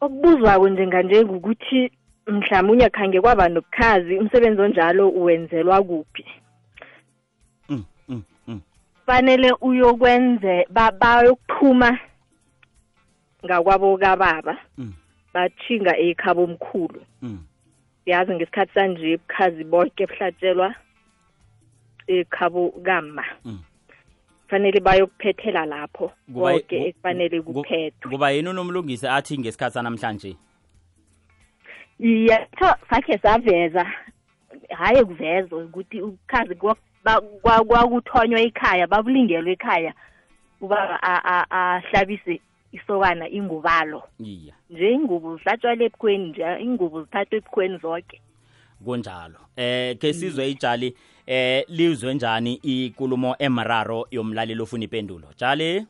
okubuzwako 0.00 0.68
njenganje 0.68 1.24
ngukuthi 1.24 1.80
mhlawumunye 2.26 2.88
khange 2.90 3.20
kwaba 3.20 3.48
nobukhazi 3.48 4.18
umsebenzi 4.18 4.60
onjalo 4.62 5.08
uwenzelwa 5.08 5.82
kuphi 5.82 6.24
mm, 7.68 7.84
mm, 8.08 8.22
mm. 8.48 8.60
fanele 9.06 9.52
uyokwenze 9.60 10.66
ba- 10.70 10.92
bayokuphuma 10.92 11.98
ngakwabo 13.44 13.96
kababa 13.98 14.56
Mm. 14.78 14.92
bathinga 15.34 15.96
ekhabo 15.98 16.44
omkhulu 16.44 17.00
Mm. 17.22 17.38
yazi 18.06 18.32
ngesikhathi 18.34 18.72
sanje 18.74 19.16
bukhazi 19.16 19.64
bonke 19.64 20.06
buhlatshelwa 20.06 20.74
ekhabo 22.18 22.70
kama 22.82 23.24
Mm. 23.44 23.58
fanele 24.48 24.80
bayokuphethela 24.80 25.66
lapho 25.66 26.12
konke 26.34 26.78
ku- 26.78 26.86
ekufanele 26.88 27.42
ku- 27.42 27.52
kuphethwe. 27.52 28.10
kuba 28.10 28.30
yini 28.30 28.48
unomlungisi 28.48 29.06
athi 29.08 29.38
ngesikhathi 29.38 29.74
sanamhlanje? 29.74 30.36
Yetho 31.98 32.74
sakhe 32.90 33.18
saveza. 33.18 33.86
Hayi 34.70 35.04
kuvezwa 35.04 35.64
ukuthi 35.64 36.02
ukhazi 36.02 36.54
kwakuthonywa 37.42 38.40
ekhaya 38.40 38.86
babulingelwe 38.86 39.52
ekhaya 39.52 39.92
ubaba 40.60 40.98
a- 41.02 41.24
a- 41.24 41.46
ahlabise 41.50 42.40
isokana 42.72 43.28
ingubalo. 43.28 44.02
Iya. 44.18 44.54
Nje 44.70 44.90
ingubo 44.92 45.36
zihlatshwala 45.36 45.84
ebukhweni 45.84 46.28
nje 46.30 46.44
ingubo 46.60 47.02
zithathwa 47.02 47.38
ebukhweni 47.38 47.78
zonke 47.78 48.20
kunjalo. 48.84 49.38
Eh 49.56 49.96
ke 49.98 50.12
sizwe 50.12 50.50
itshali 50.50 50.94
eh 51.26 51.64
lizwe 51.68 52.14
njani 52.14 52.54
ikulumo 52.54 53.36
emraro 53.38 54.06
yomlaleli 54.10 54.62
ofuna 54.62 54.84
ipendulo? 54.84 55.26
Tshali 55.36 55.86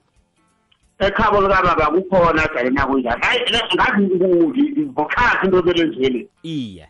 ekhabo 0.99 1.40
likababa 1.40 1.87
kukhona 1.87 2.49
jale 2.54 2.70
nakunjani 2.70 3.23
hayi 3.23 3.40
ngazi 3.75 4.02
ngibukhazi 4.02 5.44
into 5.47 5.62
belenzele 5.62 6.28
iye. 6.42 6.87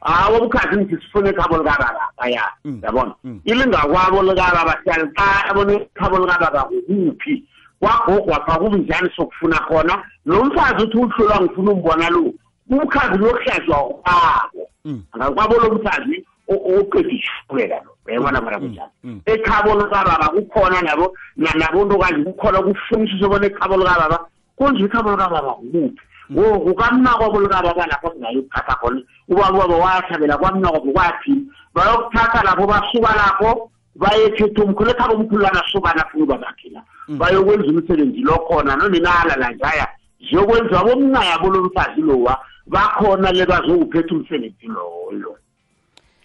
Hawo 0.00 0.38
ubukhazi 0.38 0.76
ngithi 0.76 1.02
sifuna 1.04 1.28
ekhabo 1.30 1.58
likababa. 1.58 2.00
Aya 2.16 2.42
Mm. 2.64 2.80
yabona 2.82 3.14
Mm. 3.24 3.40
ilingakwabo 3.44 4.22
likababa 4.22 4.78
siyali 4.84 5.10
xa 5.16 5.44
abona 5.50 5.72
ekhabo 5.72 6.18
likababa 6.18 6.64
kukuphi? 6.64 7.44
Kwagogwa 7.80 8.40
pha 8.46 8.58
kubi 8.58 8.78
njani 8.78 9.10
sokufuna 9.16 9.58
khona? 9.58 10.04
Lo 10.26 10.44
mfazi 10.44 10.84
uthi 10.84 10.96
uhlolwa 10.98 11.40
ngifuna 11.42 11.70
umbona 11.72 12.10
lo. 12.10 12.32
Umkhazi 12.70 13.18
lokuhlazwa 13.18 13.76
kwabo 13.76 14.68
Mm. 14.84 15.02
angakwabo 15.12 15.54
lo 15.60 15.74
mfazi 15.74 16.24
o- 16.48 16.78
oqeda 16.80 17.08
ishukela 17.10 17.76
lo 17.84 17.90
uyabona 18.06 18.40
mara 18.40 18.58
kunjani 18.58 18.90
mm. 19.04 19.20
ekhabo 19.26 19.74
likababa 19.74 20.28
kukhona 20.28 20.82
nabo 20.82 21.14
na- 21.36 21.54
nabontokazi 21.58 22.24
kukhona 22.24 22.62
kufunisisa 22.62 23.28
bona 23.28 23.46
ekhabo 23.46 23.76
likababa 23.76 24.26
konje 24.58 24.84
ikhabo 24.84 25.10
likababa 25.10 25.52
kukuphi 25.54 26.00
wo 26.34 26.60
kukamnakwabo 26.60 27.40
likababa 27.40 27.86
lapho 27.86 28.12
singayokuthatha 28.12 28.74
khona. 28.80 29.00
Ubaba 29.28 29.50
ubaba 29.64 29.76
wayathabela 29.76 30.36
kwamnakwabo 30.38 30.92
kwathi 30.92 31.32
bayokuthatha 31.74 32.42
lapho 32.44 32.66
basuka 32.66 33.12
lapho 33.16 33.70
bayekhetha 33.96 34.62
umkhulu. 34.64 34.90
Ekhabo 34.90 35.14
omkhulu 35.14 35.42
lanasukana 35.42 36.04
funa 36.12 36.24
ubabakhe 36.24 36.68
la. 36.72 36.82
Bayokwenza 37.08 37.68
umsebenzi 37.68 38.20
lo 38.20 38.36
khona 38.48 38.76
noninala 38.76 39.36
lanjaya 39.36 39.88
ziyokwenziwa 40.28 40.84
bomncayabo 40.84 41.48
lo 41.50 41.62
mfazi 41.64 42.00
lowa 42.00 42.36
bakhona 42.66 43.32
le 43.32 43.46
bazokuphetha 43.46 44.14
umsebenzi 44.14 44.66
loyo 44.66 45.36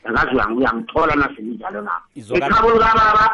angazi 0.05 0.35
uyang- 0.35 0.57
uyangithola 0.57 1.15
naselinjalo 1.15 1.81
na? 1.81 1.91
Ekhabo 2.35 2.71
likababa 2.73 3.25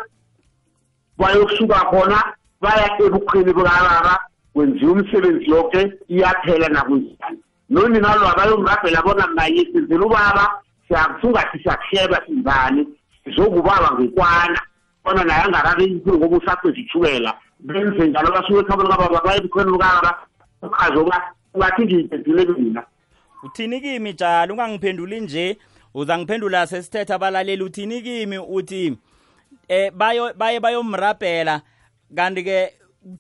bayokusuka 1.17 1.79
khona 1.89 2.17
baya 2.61 2.87
ebukhweni 3.03 3.53
bukababa 3.53 4.19
kwenziwa 4.53 4.91
umsebenzi 4.91 5.49
yoke 5.49 5.93
iyaphela 6.09 6.67
nakunjani 6.69 7.39
nonina 7.69 8.15
lo 8.15 8.27
abayongirabhela 8.29 9.01
bona 9.01 9.27
mnaye 9.27 9.65
senzela 9.71 10.05
ubaba 10.05 10.45
siyakusungathi 10.87 11.59
siyakusheba 11.63 12.21
sinjani 12.25 12.87
sizokubaba 13.23 13.91
ngekwana 13.93 14.59
bona 15.03 15.23
naye 15.23 15.41
angakareyisile 15.43 16.17
ngoba 16.17 16.37
usaqeda 16.37 16.79
itshukela 16.79 17.33
benze 17.59 18.07
njalo 18.07 18.31
basuke 18.31 18.59
ekhabo 18.59 18.83
likababa 18.83 19.21
baye 19.25 19.37
ebukhweni 19.39 19.71
bukababa. 19.71 20.11
Ukhazi 20.61 20.97
oba 20.97 21.17
ungathi 21.53 21.81
ngiyiphendule 21.85 22.45
mina. 22.45 22.83
Uthini 23.45 23.81
kimi 23.81 24.13
tshali 24.13 24.51
ungangiphenduli 24.51 25.21
nje? 25.21 25.57
Uzangiphendula 25.93 26.67
sesithetha 26.67 27.15
abalaleli. 27.15 27.63
Uthini 27.63 28.01
kimi? 28.01 28.37
Uthi 28.37 28.97
eh 29.67 29.91
bayo 29.91 30.33
baye 30.33 30.59
bayomrabhela. 30.59 31.61
Kanti 32.15 32.43
ke 32.43 32.73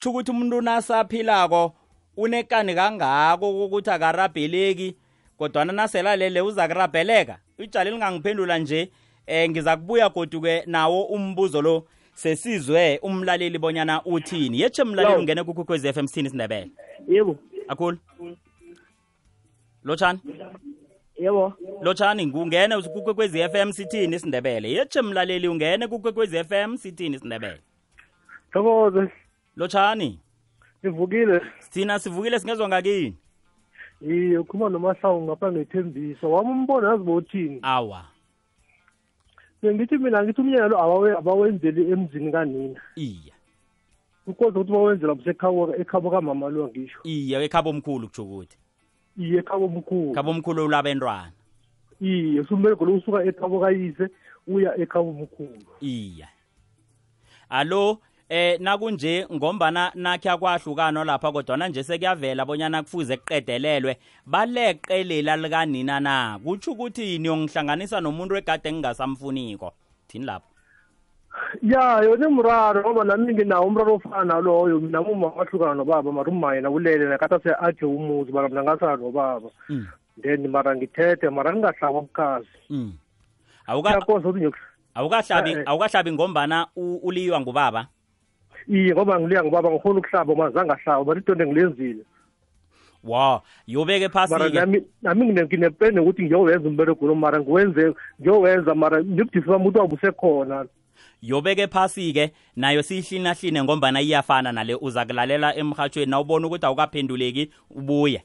ukuthi 0.05 0.31
umuntu 0.31 0.61
nasaphilako 0.61 1.73
unekani 2.17 2.75
kangako 2.75 3.53
kokuthi 3.53 3.89
akarabheleki? 3.89 4.95
Kodwana 5.37 5.73
naselalele 5.73 6.41
uza 6.41 6.67
kurabheleka 6.67 7.37
itshali 7.57 7.91
lingangiphendula 7.91 8.57
nje 8.57 8.91
eh 9.27 9.49
ngiza 9.49 9.77
kubuya 9.77 10.09
goduke 10.09 10.63
nawo 10.65 11.03
umbuzo 11.03 11.61
lo. 11.61 11.87
Sesizwe 12.13 12.99
umlaleli 13.01 13.57
bonyana 13.57 14.05
uthini. 14.05 14.61
Yetshe 14.61 14.83
mlaleli 14.83 15.15
ungene 15.15 15.43
kukhukhwezi 15.43 15.93
FM 15.93 16.07
sithini 16.07 16.27
isindebele 16.27 16.71
yebo. 17.07 17.35
Akhulu. 17.67 17.97
Lotshani? 19.85 20.19
Yebo. 21.19 21.53
Lotshani 21.81 22.27
ngungene 22.27 22.81
kukwekwezi 22.81 23.49
FM 23.49 23.71
sithini 23.71 24.15
isindebele? 24.15 24.71
Yetshe 24.71 25.01
mlaleli 25.01 25.47
ungene 25.47 25.87
kukwekwezi 25.87 26.43
FM 26.43 26.77
sithini 26.77 27.15
isindebele? 27.15 27.61
Thokoze. 28.53 29.11
Lotshani? 29.55 30.19
Nivukile 30.83 31.41
thina 31.69 31.99
sivukile 31.99 32.39
singezwa 32.39 32.67
ngakini? 32.67 33.15
Iye 34.01 34.37
ukhuluma 34.37 34.69
nomasango 34.69 35.21
ngapha 35.21 35.51
ngethembiso 35.51 36.31
wami 36.31 36.49
umbono 36.51 36.87
yazi 36.91 37.03
bothini 37.03 37.59
awa. 37.61 38.05
Bengithi 39.61 39.97
mina 39.97 40.23
ngithi 40.23 40.41
umnyanya 40.41 40.67
lo 40.67 40.77
abawe- 40.77 41.17
abawenzeli 41.17 41.91
emzini 41.91 42.31
kanina. 42.31 42.81
Iye 42.95 43.33
ukoze 44.27 44.59
ukuthi 44.59 44.71
bawenzela 44.71 45.15
busekhabo 45.15 45.75
ekhabo 45.75 46.09
kamama 46.11 46.49
lo 46.49 46.67
ngisho. 46.67 46.99
Iye 47.03 47.43
ekhabo 47.45 47.69
omkhulu 47.69 48.07
kutsho 48.07 48.23
ukuthi. 48.23 48.57
Iye 49.17 49.39
ekhabo 49.39 49.65
omkhulu 49.65 50.13
khabo 50.13 50.31
omkhulu 50.31 50.67
labentwana. 50.67 51.31
Iye 52.01 52.43
sumberego 52.43 52.85
lokusuka 52.85 53.23
ekhabo 53.23 53.59
kayise 53.59 54.09
uya 54.47 54.77
ekhabo 54.77 55.09
omkhulu 55.09 55.65
iye 55.81 56.27
alo 57.49 57.99
eh 58.29 58.59
nakunje 58.59 59.27
ngombana 59.33 59.91
nakhe 59.95 60.29
akwahlukanwa 60.29 61.05
lapha 61.05 61.31
kodwana 61.31 61.67
nje 61.67 61.83
sekuyavela 61.83 62.45
bonyana 62.45 62.83
kufuze 62.83 63.17
kuqedelelwe 63.17 63.97
baleqe 64.25 65.03
lela 65.03 65.37
likanina 65.37 65.99
na? 65.99 66.39
Kutsho 66.43 66.71
ukuthi 66.71 67.19
niyongihlanganisa 67.19 68.01
nomuntu 68.01 68.35
egade 68.35 68.71
ngingasamfuniko. 68.73 69.73
Thini 70.07 70.25
lapho? 70.25 70.54
Ya 71.61 72.01
yona 72.03 72.27
imraro 72.29 72.81
ngoba 72.81 73.03
nami 73.03 73.33
nginawo 73.33 73.67
umraro 73.67 73.95
ofana 73.95 74.23
naloyo. 74.25 74.79
Mina 74.79 75.01
muma 75.01 75.27
wahlukana 75.27 75.73
nobaba 75.73 76.11
mara 76.11 76.31
uma 76.31 76.55
yena 76.55 76.69
ulele 76.69 77.05
nakata 77.05 77.39
se 77.43 77.49
akhe 77.59 77.85
umuzi 77.85 78.31
mara 78.31 78.49
mina 78.49 78.63
ngasala 78.63 78.97
nobaba. 78.97 79.49
Mm. 79.69 79.87
then 80.21 80.47
mara 80.47 80.75
ngithethe 80.75 81.29
mara 81.29 81.51
ngingahlaba 81.51 81.99
ubukazi 81.99 82.47
mm. 82.69 82.91
Awukahlabi 84.95 85.51
Eh, 85.51 85.57
eh. 85.57 85.63
awukahlabi 85.65 86.11
ngombana 86.11 86.67
uliywa 86.75 87.39
ngubaba? 87.41 87.87
Iye 88.67 88.93
ngoba 88.93 89.19
ngiliya 89.19 89.43
ngubaba 89.43 89.71
ngikhona 89.71 89.99
ukuhlaba 89.99 90.35
ma 90.35 90.49
zange 90.49 90.71
ahlaba 90.71 91.03
mara 91.05 91.19
into 91.19 91.35
ngilenzile. 91.35 92.03
Wa 93.03 93.41
yobeke 93.67 94.07
mara 94.07 94.27
phasi 94.27 94.51
ke. 94.51 94.59
nami 94.59 94.83
nami 95.01 95.25
ngine- 95.25 95.45
nginepeni 95.45 95.99
ukuthi 95.99 96.23
ngiyowenza 96.23 96.67
umberego 96.69 97.07
lo 97.07 97.15
mara 97.15 97.39
ngiwenze 97.39 97.93
ngiyowenza 98.21 98.75
mara 98.75 99.01
nibudisi 99.01 99.47
bami 99.47 99.67
ukuthi 99.67 99.79
wabusekhona 99.79 100.65
yobeke 101.27 101.67
phasi 101.67 102.13
ke 102.13 102.31
nayo 102.55 102.83
siyihlina 102.83 103.33
hline 103.33 103.63
ngombana 103.63 104.01
iyafana 104.01 104.51
nale 104.51 104.75
uza 104.75 105.05
kulalela 105.05 105.55
emhathweni 105.55 106.11
nawubona 106.11 106.47
ukuthi 106.47 106.65
awukaphenduleki 106.65 107.49
ubuye. 107.69 108.23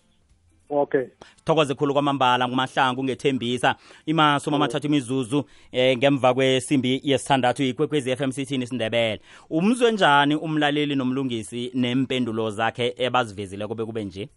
Okay. 0.71 1.07
Thokoze 1.45 1.75
khulu 1.75 1.93
kwamambala 1.93 2.49
ngumahlangu 2.49 3.05
ngethembisa. 3.05 3.75
Imasumi 4.07 4.57
amathathu 4.57 4.87
imizuzu 4.87 5.45
eh, 5.73 5.97
ngemva 5.99 6.35
kwesimbi 6.35 7.01
yesithandathu 7.05 7.63
ikwekwezi 7.63 8.17
FM 8.17 8.31
sithini 8.31 8.65
isindebele 8.65 9.21
umzwe 9.51 9.93
njani 9.93 10.35
umlaleli 10.35 10.95
nomlungisi 10.95 11.71
nempendulo 11.75 12.51
zakhe 12.51 12.95
ebazivezileko 12.97 13.75
bekube 13.75 14.05
nje? 14.05 14.29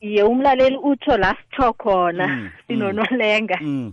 Ye 0.00 0.22
umlaleli 0.22 0.76
utsho 0.76 1.16
la 1.16 1.36
sitho 1.36 1.72
khona 1.72 2.26
Mm, 2.26 2.50
sinonolenga 2.66 3.58
mm. 3.60 3.92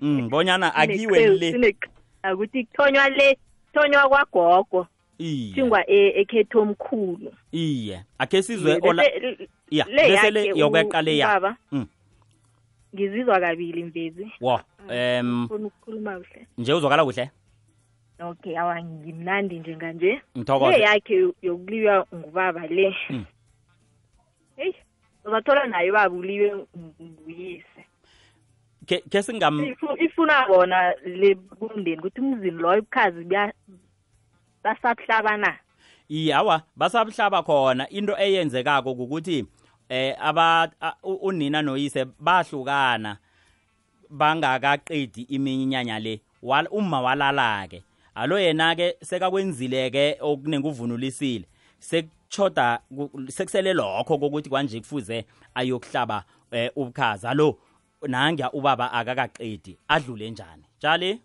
Mm, 0.00 0.28
bonyana 0.28 0.74
akiwe 0.80 1.26
le. 1.28 1.76
akuthi 2.22 2.64
kuthonywa 2.64 3.08
le 3.08 3.38
kuthonywa 3.66 4.08
kwagogo. 4.08 4.86
Thingwa 5.54 5.90
e- 5.90 6.20
ekhetho 6.20 6.60
omkhulu. 6.62 7.32
Iye 7.52 8.04
akhe 8.18 8.42
sizwe 8.42 8.78
ola 8.82 9.02
ya 9.70 9.84
bese 9.84 10.30
le 10.30 10.44
yakhe 10.46 10.58
yokweqa 10.60 10.98
u- 10.98 11.02
le 11.02 11.16
ya. 11.18 11.56
Mm. 11.72 11.86
ngizizwa 12.94 13.40
kabili 13.40 13.84
mvezi. 13.84 14.32
Wo 14.40 14.60
funa 15.48 15.66
ukukhuluma 15.66 16.12
kuhle. 16.18 16.46
nje 16.58 16.72
uzwakala 16.74 17.04
kuhle? 17.04 17.30
Okay 18.20 18.58
awa 18.58 18.82
ngimnandi 18.82 19.58
njenganje 19.58 20.20
le 20.70 20.80
yakhe 20.80 21.28
yokuliwa 21.42 22.06
ngubaba 22.14 22.66
le. 22.66 22.96
Mm. 23.10 23.24
heyi 24.56 24.74
uzathola 25.24 25.66
naye 25.66 25.90
ubaba 25.90 26.14
uliwe 26.16 26.54
ngu- 26.54 26.94
nguyise 27.02 27.84
ke 28.90 28.98
ke 29.10 29.22
singam 29.22 29.60
Ifu- 29.62 29.94
ifuna 30.02 30.46
bona 30.50 30.90
le 31.06 31.34
kumndeni 31.34 31.98
ukuthi 32.02 32.20
umzini 32.20 32.50
loyo 32.58 32.82
ubukhazi 32.82 33.24
basabuhlaba 34.64 35.36
na? 35.36 35.58
Iye 36.08 36.34
awa 36.34 36.62
basabuhlaba 36.76 37.42
khona. 37.42 37.88
Into 37.88 38.16
eyenzekako 38.18 38.90
ukuthi 38.92 39.46
eh 39.88 40.16
aba 40.20 40.70
unina 41.22 41.62
noyise 41.62 42.04
bahlukana 42.20 43.18
bangakaqedi 44.10 45.22
iminyanya 45.30 45.98
le 46.00 46.20
Wal- 46.42 46.68
uma 46.70 47.00
walala 47.00 47.68
ke 47.68 47.82
alo 48.14 48.38
yena 48.38 48.74
ke 48.74 48.96
sekakwenzile 49.02 49.90
ke 49.90 50.16
okunenkuvunulisile 50.20 51.44
sekuchoda 51.78 52.80
sekusele 53.28 53.72
lokho 53.72 54.18
kokuthi 54.18 54.48
kwanje 54.48 54.80
kufuze 54.80 55.24
ayokuhlaba 55.54 56.24
eh, 56.50 56.70
ubukhazi. 56.76 57.26
Alo 57.26 57.58
nangya 58.08 58.52
ubaba 58.52 58.92
akakaqedi 58.92 59.78
adlule 59.88 60.30
njani? 60.30 60.64
Tshali? 60.78 61.20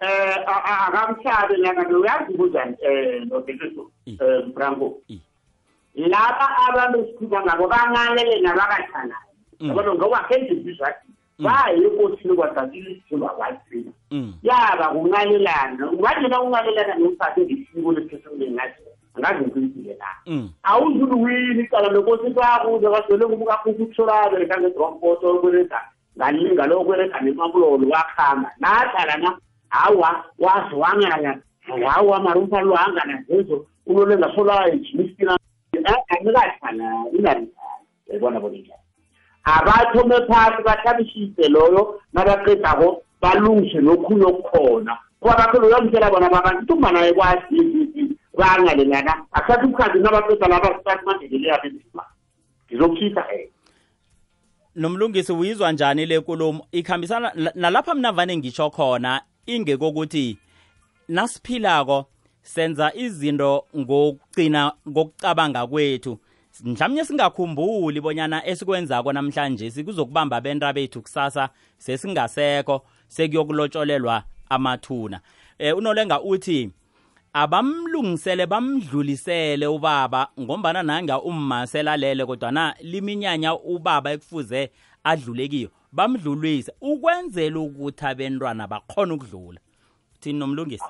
Eh 0.00 0.36
a- 0.46 0.64
a- 0.70 0.86
akamhlabe 0.86 1.56
lana 1.56 1.88
uyazibuza 1.98 2.66
eh 2.82 3.22
nobhekethu 3.26 3.90
I. 4.06 4.18
eh 4.20 4.42
Branko 4.54 5.00
I. 5.08 5.20
laba 5.94 6.46
abantu 6.68 6.98
esikhuluma 7.00 7.42
ngabo 7.44 7.68
bangalele 7.68 8.40
nabakathana 8.40 9.16
Mm. 9.60 9.68
yabona 9.68 9.94
ngoba 9.94 10.26
sendizizwa 10.28 10.94
baye 11.38 11.78
ekosini 11.86 12.34
kwadazile 12.36 12.90
isithemba 12.90 13.28
kwasina 13.28 13.92
mm. 14.10 14.34
Yaba 14.42 14.88
kungalelana 14.88 15.90
ungathi 15.90 16.28
na 16.28 16.40
ungalelana 16.42 16.94
nomfazi 16.94 17.40
ngesiko 17.40 17.92
lephesumle 17.92 18.50
ngathi 18.50 18.82
ngazimcimbile 19.18 19.94
la 19.94 20.10
awudluluwini 20.62 21.64
icala 21.64 21.88
lenkosi 21.92 22.30
bakuze 22.30 22.88
badwele 22.88 23.26
ngumkakukutholane 23.26 24.46
ngangedrampot 24.46 25.22
na 29.20 29.38
hawa 29.68 30.24
wazi 30.38 30.74
hawa 31.86 32.20
mari 32.20 32.38
umfana 32.40 32.62
lohangana 32.62 33.24
zezo 33.28 33.66
ulole 33.86 34.16
abathome 39.44 40.14
phasi 40.28 40.62
bahlabisise 40.62 41.48
loyo 41.48 42.00
nabaqedako 42.12 43.02
balungise 43.22 43.78
nokhunye 43.80 44.24
okukhona 44.24 44.98
kuba 45.20 45.36
bakhe 45.36 45.58
loyo 45.58 45.80
bona 46.10 46.28
babantu 46.30 46.74
umbanaye 46.74 47.12
bangalelana 48.38 49.26
asathi 49.32 49.66
umkhazi 49.66 49.98
nabaqeda 49.98 50.48
laba 50.48 50.78
sisathi 50.78 51.04
mandebele 51.06 51.48
yabenzima 51.48 52.04
ngizokushisa 52.68 53.24
eh. 53.32 53.48
Nomlungisi 54.76 55.32
uyizwa 55.32 55.72
njani 55.72 56.06
le 56.06 56.18
nkulumo? 56.18 56.66
Ikhambisana 56.72 57.32
la- 57.34 57.52
nalapha 57.54 57.94
mina 57.94 58.12
vane 58.12 58.36
ngisho 58.36 58.70
khona 58.70 59.22
ingekokuthi 59.46 60.38
nasiphilako 61.08 62.06
senza 62.42 62.92
izinto 62.94 63.64
ngokugcina 63.76 64.72
ngokucabanga 64.88 65.66
kwethu. 65.66 66.18
Mhlawumnye 66.64 67.04
singakhumbuli 67.04 68.00
bonyana 68.00 68.46
esikwenzako 68.46 69.12
namhlanje 69.12 69.70
sikuzokubamba 69.70 70.40
benta 70.40 70.72
bethu 70.72 71.02
kusasa 71.02 71.48
sesingasekho 71.78 72.84
sekuyokulotsholelwa 73.08 74.22
amathuna. 74.48 75.20
Eh 75.58 75.76
unolenga 75.76 76.20
uthi 76.20 76.70
abamlungisele 77.34 78.46
bamdlulisele 78.46 79.66
ubaba 79.66 80.28
ngombana 80.40 80.82
nanga 80.82 81.20
umma 81.20 81.66
selalele 81.66 82.26
kodwana 82.26 82.74
liminyanya 82.80 83.54
ubaba 83.54 84.12
ekufuze 84.12 84.70
adlule 85.04 85.48
kiyo. 85.48 85.70
Bamdlulise 85.92 86.72
ukwenzela 86.80 87.58
ukuthi 87.60 88.06
abentwana 88.06 88.66
bakhona 88.66 89.14
ukudlula. 89.14 89.60
Thini 90.20 90.38
nomlungisi? 90.38 90.84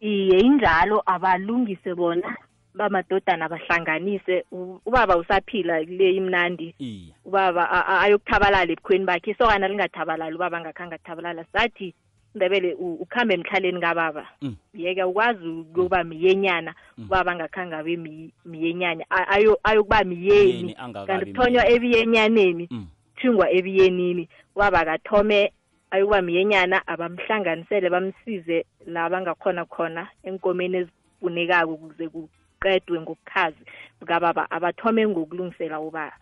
Iye 0.00 0.40
injalo 0.40 1.02
abalungise 1.06 1.94
bona 1.94 2.36
bamadodana 2.74 3.48
bahlanganise. 3.48 4.44
Ubaba 4.86 5.16
usaphila 5.16 5.84
kule 5.84 6.16
imnandi. 6.16 6.74
Ubaba 7.24 7.88
ayokuthabalala 8.02 8.72
ebukhweni 8.72 9.04
bakhe 9.04 9.30
isokana 9.30 9.68
lingathabalali 9.68 10.36
ubaba 10.36 10.58
angakhange 10.58 10.94
athabalala 10.94 11.44
sathi 11.52 11.94
ndebele 12.34 12.74
ukhambe 12.74 13.34
emhlaleni 13.34 13.80
kababa. 13.80 14.28
Mm. 14.42 14.56
yeke 14.74 15.04
ukwazi 15.04 15.48
ukuyoba 15.48 16.04
miyenyana 16.04 16.74
ubaba 16.98 17.32
angakhange 17.32 17.74
abe 17.74 17.96
miyenyana 18.44 19.04
ayokuba 19.64 20.04
Miyeni. 20.04 20.74
Kanti 21.06 21.26
kuthonywa 21.32 21.68
ebiyenyaneni 21.68 22.68
Mm. 22.70 22.86
thingwa 23.16 23.50
ebiyenini 23.50 24.28
ubaba 24.56 24.80
akathome 24.80 25.52
ayokuba 25.90 26.22
miyenyana 26.22 26.86
abamhlanganisele 26.86 27.90
bamsize 27.90 28.64
la 28.86 29.08
bangakhona 29.10 29.64
khona 29.64 30.08
enkomeni 30.22 30.76
ezifunekako 30.86 31.72
ukuze 31.74 32.08
kuqedwe 32.08 33.00
ngobukhazi 33.00 33.62
bukababa 34.00 34.50
abathome 34.50 35.06
ngokulungisela 35.08 35.80
ubaba 35.80 36.16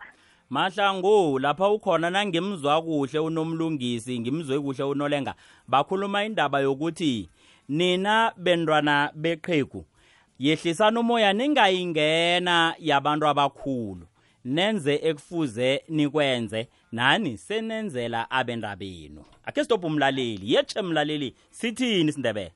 mahlangu 0.49 1.39
lapha 1.39 1.69
ukhona 1.69 2.09
nangimzwa 2.09 2.81
kuhle 2.81 3.19
unomlungisi 3.19 4.19
ngimzwe 4.19 4.59
kuhle 4.59 4.83
unolenga. 4.83 5.35
Bakhuluma 5.67 6.23
indaba 6.25 6.59
yokuthi 6.59 7.29
nina 7.69 8.31
bentwana 8.37 9.11
beqhegu 9.15 9.85
yehlisana 10.39 10.99
umoya 10.99 11.33
ningayingena 11.33 12.75
yabantu 12.79 13.27
abakhulu. 13.27 14.05
Nenze 14.45 14.99
ekufuze 15.03 15.83
nikwenze 15.89 16.67
nani 16.91 17.37
senenzela 17.37 18.31
abenda 18.31 18.75
benu 18.75 19.23
akhe 19.45 19.63
stop 19.63 19.83
umlaleli 19.83 20.53
yetshe 20.53 20.81
mlaleli 20.81 21.35
sithini 21.51 22.11
sindebele? 22.11 22.51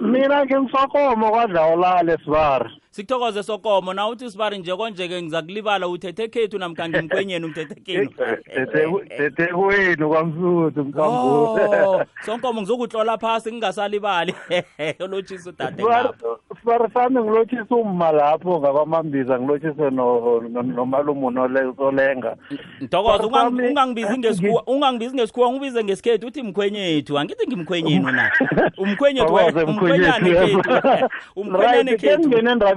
Mina 0.00 0.46
ke 0.46 0.60
ngisakomo 0.60 1.30
kwadlawulale 1.30 2.18
sibari. 2.24 2.70
sikuthokoze 2.94 3.42
sokomo. 3.42 3.94
Na 3.94 4.08
uthi 4.08 4.30
sibari 4.30 4.58
nje 4.58 4.76
konje-ke 4.76 5.22
ngizakulibala 5.22 5.88
uthethe 5.88 6.28
khethu 6.28 6.58
namkha 6.58 6.88
ngimkwenyeni 6.88 7.46
ngithethe 7.46 7.74
kenuthethe 7.74 9.46
kwamsuthu 10.08 10.92
oh, 10.98 12.04
sonkomo 12.26 12.60
ngizokutlola 12.60 13.18
phasi 13.18 13.52
ngingasalibali. 13.52 14.34
Olotshisa 15.04 15.50
udade 15.50 15.82
sibari 16.60 16.90
sami 16.94 17.20
ngilotshisa 17.20 17.76
umma 17.76 18.12
lapho 18.12 18.60
ngakwamambiza 18.60 19.40
ngilotshise 19.40 19.90
nomalumunosolenga 19.90 22.36
ntokoze 22.80 23.24
ungangibizi 24.66 25.14
ngesikhuwa 25.14 25.52
ngubize 25.52 25.84
ngesikhethu 25.84 26.26
uthi 26.26 26.42
mkhwenyethu. 26.42 27.18
Angithi 27.18 27.46
ngimkhwenyeni 27.46 28.12
na? 28.12 28.32
Umkhwenyethu 28.78 29.34
umkhwenyane 29.66 30.30
kethu 30.30 30.60
umkhwenyane 31.36 31.96
kethu 31.96 32.28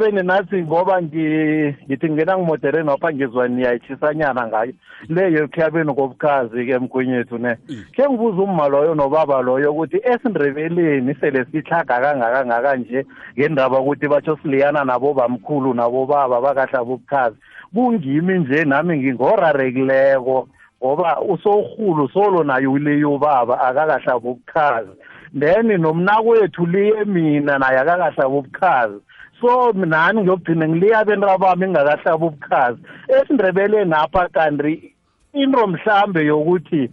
endabeni 0.07 0.27
nathi 0.27 0.61
ngoba 0.63 1.01
ngi- 1.01 1.75
ngithi 1.87 2.09
ngingena 2.09 2.37
ngimodere 2.37 2.83
nopha 2.83 3.13
ngizwa 3.13 3.47
niyayitshisanyana 3.47 4.47
ngayo. 4.47 4.73
Leyo 5.09 5.43
ekhuyabeni 5.43 5.93
kobukhazi-ke 5.93 6.79
mkhwenyethu 6.79 7.37
ne. 7.37 7.57
Khe 7.95 8.09
ngibuza 8.09 8.41
umma 8.41 8.67
loyo 8.67 8.95
nobaba 8.95 9.41
loyo 9.41 9.71
ukuthi 9.71 9.97
esindrebeleni 10.03 11.15
sele 11.19 11.45
sihlaga 11.51 11.99
kangakangaka 11.99 12.75
nje 12.75 13.05
ngendaba 13.37 13.79
ukuthi 13.79 14.07
batsho 14.07 14.37
siliyana 14.41 14.83
nabobamkhulu 14.83 15.73
nabobaba 15.73 16.41
bakahle 16.41 16.79
bobukhazi 16.79 17.35
kungimi 17.73 18.39
nje 18.39 18.65
nami 18.65 18.97
ngingorarekileko 18.97 20.47
ngoba 20.83 21.21
usowurhulu 21.21 22.09
solo 22.09 22.43
naye 22.43 22.67
uleyo 22.67 23.13
ubaba 23.15 23.59
akakahle 23.61 24.13
bobukhazi 24.19 24.91
then 25.39 25.67
nomnakwethu 25.81 26.65
liye 26.65 27.03
mina 27.05 27.57
naye 27.59 27.79
akakahlaba 27.79 28.27
ubukhazi. 28.27 28.99
So 29.41 29.71
nani 29.71 30.21
ngiyogcina 30.21 30.67
ngiliya 30.67 31.05
bentabami 31.05 31.67
ngingakahlaba 31.67 32.25
ubukhazi. 32.25 32.81
Esindrebeleni 33.07 33.93
apha 33.93 34.29
kanti 34.29 34.93
into 35.33 35.67
mhlambe 35.67 36.25
yokuthi 36.25 36.89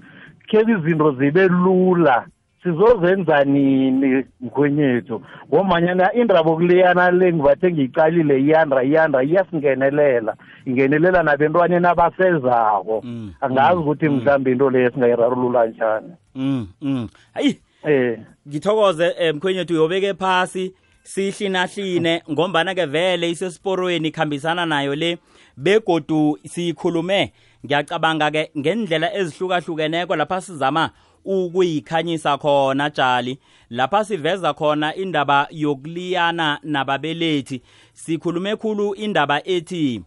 khe 0.48 0.60
izinto 0.60 1.12
zibe 1.12 1.48
lula 1.48 2.26
sizozenza 2.62 3.44
nini 3.44 4.24
mkhwenyethu? 4.40 5.22
Ngomanyana 5.48 6.12
indaba 6.12 6.50
okuliyana 6.50 7.10
le 7.10 7.32
ngibathe 7.32 7.72
ngiyicalile 7.72 8.40
iyanda 8.40 8.82
iyanda 8.82 9.22
iyasingenelela. 9.22 10.36
Ingenelela 10.66 11.22
nabentwaneni 11.22 11.86
abasezako. 11.86 13.00
Mm, 13.04 13.32
angazi 13.40 13.78
ukuthi 13.80 14.08
mhlawumbe 14.08 14.52
into 14.52 14.70
leyo 14.70 14.90
singayirarulula 14.90 15.66
njani. 15.66 16.12
Mm, 16.34 16.66
mm. 16.82 17.08
hayi 17.34 17.60
eh. 17.84 18.18
ngithokoze 18.48 19.14
eh, 19.18 19.34
mkhwenyethu 19.34 19.74
uyobeke 19.74 20.14
phasi. 20.14 20.74
Sihlinahlini 21.04 22.22
ngombana 22.30 22.74
ke 22.74 22.86
vele 22.86 23.30
isesiporweni 23.30 24.08
ikhambisana 24.08 24.66
nayo 24.66 24.94
le 24.94 25.18
begodu 25.56 26.38
siyikhulume 26.46 27.32
ngiyacabanga 27.64 28.30
ke 28.30 28.50
ngendlela 28.58 29.14
ezihlukahlukeneko 29.14 30.16
lapha 30.16 30.40
sizama 30.40 30.90
ukuyikhanyisa 31.24 32.38
khona 32.38 32.90
jali 32.90 33.38
lapha 33.70 34.04
siveza 34.04 34.54
khona 34.54 34.94
indaba 34.94 35.48
yokuliyana 35.50 36.58
nababelethi. 36.62 37.62
Sikhulume 37.92 38.56
khulu 38.56 38.94
indaba 38.94 39.46
ethi 39.46 40.02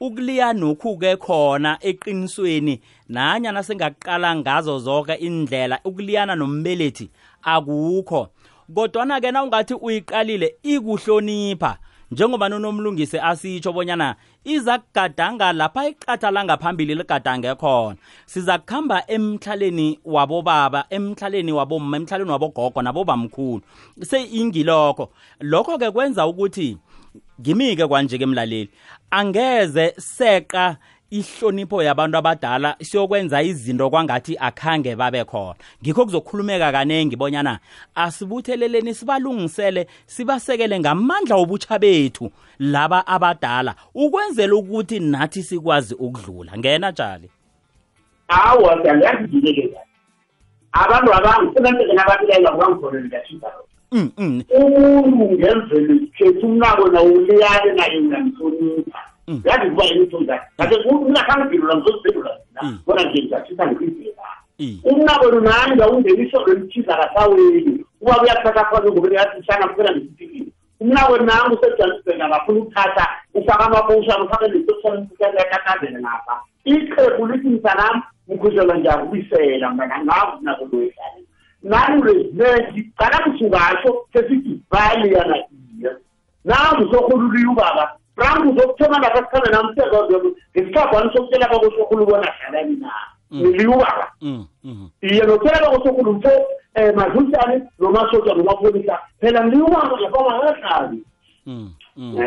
ukuliya 0.00 0.52
nokhu-ke 0.52 1.16
khona 1.16 1.78
eqinisweni 1.80 2.80
nanyana 3.08 3.62
singaqala 3.62 4.36
ngazo 4.36 4.78
zonke 4.78 5.14
indlela 5.14 5.80
ukuliyana 5.84 6.34
nombelethi 6.36 7.10
akukho. 7.42 8.28
Kodwana-ke 8.74 9.30
na 9.32 9.42
ungathi 9.42 9.74
uyiqalile 9.74 10.56
ikuhlonipha. 10.62 11.78
Njengoba 12.10 12.48
nonomlungisi 12.48 13.18
asitsho 13.18 13.72
bonyana 13.72 14.16
iza 14.44 14.78
kugadanga 14.78 15.52
lapha 15.52 15.88
iqatha 15.88 16.30
langaphambili 16.30 16.94
ligadange 16.94 17.54
khona. 17.54 17.96
Siza 18.26 18.58
kuhamba 18.58 19.04
emhlaleni 19.06 19.98
wabobaba 20.04 20.84
emhlaleni 20.90 21.52
wabomma 21.52 21.96
emhlaleni 21.96 22.30
wabogogo 22.30 22.82
nabobamkhulu. 22.82 23.62
Seyingilokho. 24.02 25.12
Lokho-ke 25.40 25.90
kwenza 25.90 26.26
ukuthi 26.26 26.76
ngimi-ke 27.40 27.86
kwanje-ke 27.86 28.26
mlaleli. 28.26 28.70
Angeze 29.10 29.94
seqa 29.98 30.76
ihlonipho 31.12 31.82
yabantu 31.82 32.18
abadala 32.18 32.76
siyokwenza 32.80 33.42
izinto 33.42 33.90
kwangathi 33.90 34.36
akhange 34.40 34.96
babe 34.96 35.24
khona. 35.24 35.54
Ngikho 35.82 36.04
kuzokhulumeka 36.04 36.72
kanengi 36.72 37.16
bonyana 37.16 37.58
asibutheleleni 37.94 38.94
sibalungisele 38.94 39.86
sibasekele 40.06 40.80
ngamandla 40.80 41.36
wobutsha 41.36 41.78
bethu 41.78 42.30
laba 42.58 43.06
abadala 43.06 43.74
ukwenzela 43.94 44.54
ukuthi 44.54 45.00
nathi 45.00 45.42
sikwazi 45.42 45.94
ukudlula. 45.94 46.58
Ngena 46.58 46.92
jali 46.92 47.30
awa 48.28 48.82
siyangiyazijikele 48.82 49.78
abantu 50.72 51.14
abangu 51.14 51.54
sebenzeke 51.54 51.92
nababilayo 51.92 52.56
kwangkhona 52.56 53.00
ngiyashisa 53.00 53.46
mm, 53.92 54.10
mm, 54.18 54.42
umuntu 54.56 55.24
ngemvelo 55.32 55.94
khethu 56.16 56.46
umnako 56.46 56.88
nawo 56.88 57.12
uliyane 57.12 57.72
naye 57.72 57.98
uyamhlonipha. 57.98 59.11
Mm. 59.28 59.42
yandikuba 59.44 59.84
yinto 59.84 60.20
ndathi 60.20 60.46
mm. 60.50 60.56
kade 60.56 60.76
mna 61.08 61.22
khangibhilula 61.24 61.76
ngizozibhilula 61.76 62.30
mina 62.48 62.62
mm. 62.62 62.78
bona 62.86 63.02
nje 63.02 63.22
ngiyatshisa 63.22 63.66
ngikuyibhila 63.66 64.12
umnabo 64.84 65.30
nani 65.30 65.76
ngawungenisho 65.76 66.40
lwemthiza 66.44 66.96
kasaweni 66.96 67.84
ubaba 68.00 68.22
uyathatha 68.22 68.64
khona 68.64 68.90
ngobeni 68.90 69.14
yathi 69.14 69.46
shana 69.46 69.68
kuphela 69.68 69.92
ngesipikini 69.92 70.52
umnako 70.80 71.16
nangu 71.18 71.54
usejohannesburg 71.54 72.20
angafuna 72.20 72.58
ukuthatha 72.60 73.08
ufake 73.34 73.64
amaposha 73.64 74.18
ufake 74.22 74.48
nesosiyakakazele 74.48 76.00
ngapha 76.00 76.40
iqhebu 76.64 77.26
lithi 77.26 77.48
msanam 77.48 78.02
mkhuzelwa 78.28 78.78
ngiyakubisela 78.78 79.70
mna 79.70 79.86
ngazi 79.86 80.44
nako 80.44 80.68
loyedlale 80.72 81.22
nani 81.62 82.02
residenti 82.02 82.90
cala 82.98 83.26
msukatsho 83.26 84.06
sesithi 84.12 84.60
bali 84.70 85.14
yana 85.14 85.36
iya. 85.80 85.96
Namu 86.44 86.92
sokhulula 86.92 87.50
ubaba 87.50 87.96
brangu 88.16 88.60
zokuthomana 88.60 89.10
kasikhambe 89.10 89.50
namsezo 89.50 90.08
ngesikhabani 90.56 91.12
sokutshela 91.12 91.48
kakosokhulu 91.48 92.02
ubona 92.02 92.32
dlalani 92.38 92.76
na 92.76 92.92
mm. 93.30 93.42
niliubaba 93.42 94.12
mm, 94.20 94.46
mm. 94.64 94.88
iye 95.00 95.22
nokutshela 95.22 95.58
kakosokhulu 95.58 96.12
mfo 96.12 96.30
um 96.76 96.96
madlulisane 96.96 97.62
nomasotsha 97.78 98.34
nomapolisa 98.34 98.98
phela 99.20 99.44
niliubaba 99.44 100.00
laphamakahlali 100.00 101.04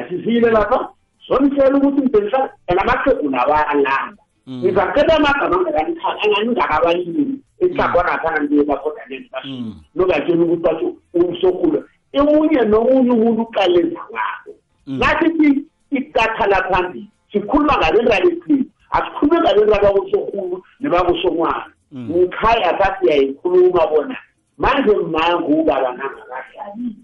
sisile 0.10 0.52
lapha 0.52 0.89
zomtshela 1.28 1.78
ukuthi 1.78 2.02
ngibelisa 2.02 2.50
and 2.67 2.80
amaqegu 2.80 3.30
labalanda 3.30 4.13
ngizacela 4.50 5.15
amagama 5.15 5.56
angangingakabalimi 6.24 7.39
ehlakwanakana 7.60 8.39
nje 8.39 8.63
bakhodaneni 8.63 9.30
basho 9.32 10.34
ukuthi 10.34 10.62
basho 10.62 10.93
umsokhulu 11.13 11.84
omunye 12.19 12.62
nomunye 12.62 13.12
umuntu 13.12 13.41
uqale 13.41 13.82
zawabo 13.91 14.52
nathi 14.86 15.65
idatha 15.91 16.48
laphambili 16.48 17.08
sikhuluma 17.32 17.78
ngabenraba 17.78 18.28
ethu 18.28 18.65
asikhulume 18.91 19.39
ngabenraba 19.41 19.82
bakosorhulu 19.82 20.63
nebakosonwana 20.80 21.71
mm. 21.91 22.10
ngikhaya 22.10 22.80
asasiyayikhuluma 22.80 23.88
bona 23.88 24.17
manje 24.58 24.95
mangubaba 24.95 25.91
nangakadlalile 25.91 26.95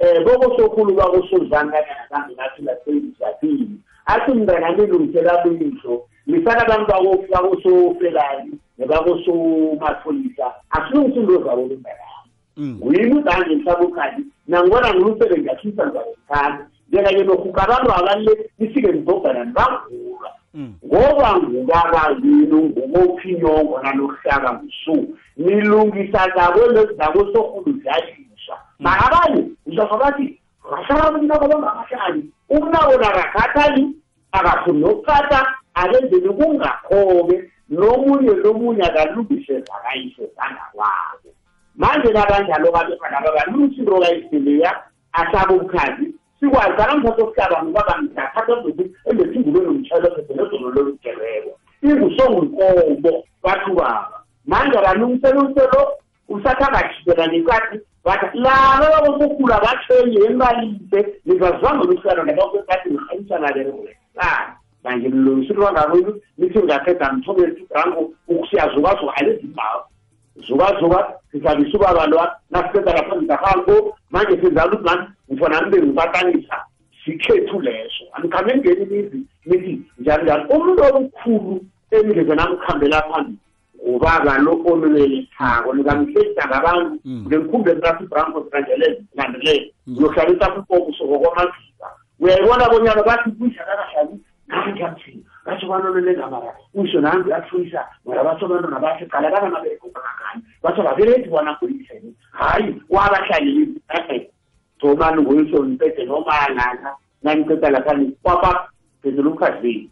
um 0.00 0.06
eh, 0.06 0.24
bokosorhulu 0.24 0.94
bakosozanganyana 0.94 2.08
kambi 2.10 2.34
nathi 2.34 2.62
laseyisadini 2.62 3.80
athi 4.06 4.32
mnganami 4.32 4.86
lungisela 4.86 5.44
biso 5.44 6.02
lisana 6.26 6.66
abantu 6.66 7.26
bakosofelani 7.32 8.52
nebakosomapholisa 8.78 10.52
asilungisa 10.70 11.20
into 11.20 11.42
zabo 11.44 11.62
benganami 11.62 12.30
mm. 12.56 12.78
nguyini 12.80 13.14
udanje 13.14 13.56
mhlabe 13.56 13.84
ukhandi 13.84 14.22
nangibona 14.48 14.94
ngilufele 14.94 15.40
ngiyashisa 15.40 15.86
ngizakuzithanda 15.86 16.66
njengake 16.92 17.24
lokhu 17.24 17.48
abantu 17.48 17.92
abaluleki 17.92 18.50
lifike 18.58 18.92
lidobhana 18.92 19.44
nangula 19.44 20.30
mm. 20.54 20.74
ngoba 20.86 21.36
ngubakazini 21.36 22.62
ngumophinyongo 22.64 23.80
nalohlaka 23.82 24.52
ngusuku 24.52 25.18
nilungisa 25.36 26.28
zakwesokhulu 26.98 27.72
ziyalisha 27.82 28.54
nakabanye 28.78 29.42
mm. 29.42 29.56
uzava 29.66 29.96
bathi 29.96 30.40
ngahlala 30.68 31.18
umnako 31.18 31.48
bangakahlali 31.48 32.24
umnako 32.48 32.92
nakakhathali 32.98 33.88
akafuni 34.32 34.80
nokukhatha 34.80 35.46
akenzeni 35.74 36.28
kungakho-ke 36.28 37.50
nomunye 37.68 38.34
nomunye 38.42 38.82
akalungise 38.82 39.60
zakayise 39.60 40.30
zangakwabo. 40.36 41.30
Manje 41.76 42.12
nabanjalo 42.12 42.72
babefana 42.72 43.20
babalungisinto 43.20 44.00
kayisileya 44.00 44.82
asabukhazi 45.12 46.14
sikwazala 46.40 46.94
ngithatha 46.96 47.26
sicabango 47.30 47.70
babangidathatha 47.72 48.46
zokuthi 48.46 48.84
emethingulweni 49.08 49.68
umtshelephephe 49.68 50.32
nezono 50.34 50.68
lolugereko 50.74 51.52
ingusongunkobo 51.82 53.12
bathi 53.42 53.70
baba 53.78 54.16
manje 54.46 54.76
abantu 54.78 55.06
umsebenzi 55.06 55.64
lo? 55.72 55.82
Usatha 56.28 56.70
bakhiphela 56.70 57.28
ngenkathi 57.28 57.76
bathi 58.04 58.38
laba 58.38 58.86
babokugula 59.04 59.60
bathenye 59.64 60.18
embalise 60.26 61.00
nizazama 61.26 61.84
lokusana 61.84 62.22
nabakwekathi 62.24 62.88
nirhanyisanaberebolesana 62.90 64.54
manje 64.84 65.08
nilungisile 65.08 65.60
wangakwenu 65.64 66.20
nithi 66.38 66.58
ngaqeda 66.58 67.12
mthome 67.12 67.44
rango 67.70 68.10
ukusiyazukazuka 68.28 69.16
alezimbabo 69.16 69.84
zukazuka 70.46 71.12
sizabisa 71.30 71.78
ubaba 71.78 72.06
lwa 72.06 72.36
nasiqeda 72.50 72.92
lapha 72.92 73.16
ngizahango 73.16 73.96
manje 74.10 74.40
sizala 74.40 74.72
ukuthi 74.72 74.84
nani 74.84 75.08
ngifona 75.30 75.60
nibe 75.60 75.82
ngibatanisa 75.82 76.56
sikhethu 77.04 77.60
leso. 77.60 78.04
Anikhambe 78.12 78.56
ngeni 78.56 78.82
imizi 78.82 79.26
nithi 79.46 79.82
njani 79.98 80.22
njani 80.22 80.44
umuntu 80.48 80.82
omkhulu 80.82 81.64
emndlezeni 81.90 82.42
amkhambela 82.42 83.02
phambili 83.02 83.38
ubaba 83.86 84.38
lo 84.38 84.52
olwelethako 84.70 85.74
nikamhlekisa 85.74 86.48
ngabantu. 86.48 87.00
Mm. 87.04 87.24
Ngenkhumbe 87.26 87.74
mntasi 87.74 88.04
branko 88.04 88.44
sikandelezikandilele 88.44 89.74
uyohlalisa 89.96 90.48
mm. 90.48 90.54
kukobuso 90.54 91.04
kokwamaziza 91.08 91.86
uyayibona 92.20 92.68
bonyana 92.68 93.02
bathi 93.02 93.30
kuyidlakakahlali 93.30 94.20
nani 94.48 94.78
kamthina 94.80 95.29
batsho 95.46 95.68
banolele 95.68 96.18
ngamara 96.18 96.54
usho 96.74 97.00
nambi 97.00 97.32
athuyisa 97.32 97.86
mara 98.04 98.24
batsho 98.24 98.46
abantwana 98.46 98.80
bahle 98.80 99.06
qala 99.06 99.30
kanamabeekokangakani 99.30 100.42
batsho 100.62 100.82
babelethi 100.82 101.28
bona 101.28 101.56
ngoyiseni 101.56 102.14
hayi 102.32 102.82
wabahlaleli 102.90 103.80
thomani 104.80 105.22
nguyisho 105.22 105.64
nipede 105.64 106.04
nomalana 106.04 106.94
naniceda 107.22 107.70
laphani 107.70 108.12
kwapa 108.22 108.68
phendula 109.02 109.30
umkhazini 109.30 109.90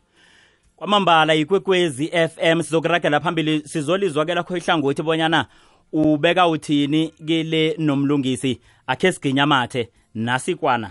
kwamambala 0.76 1.34
ikwekwezi 1.34 2.06
FM 2.06 2.62
sizokuragela 2.62 3.20
phambili 3.20 3.61
sizolizwa 3.61 4.24
ke 4.24 4.34
lakho 4.34 4.56
ihlangothi 4.56 5.02
bonyana 5.02 5.46
ubeka 5.92 6.48
uthini 6.48 7.08
kile 7.26 7.74
nomlungisi 7.78 8.61
akhe 8.87 9.12
siginyamathe 9.12 9.88
nasikwana 10.14 10.90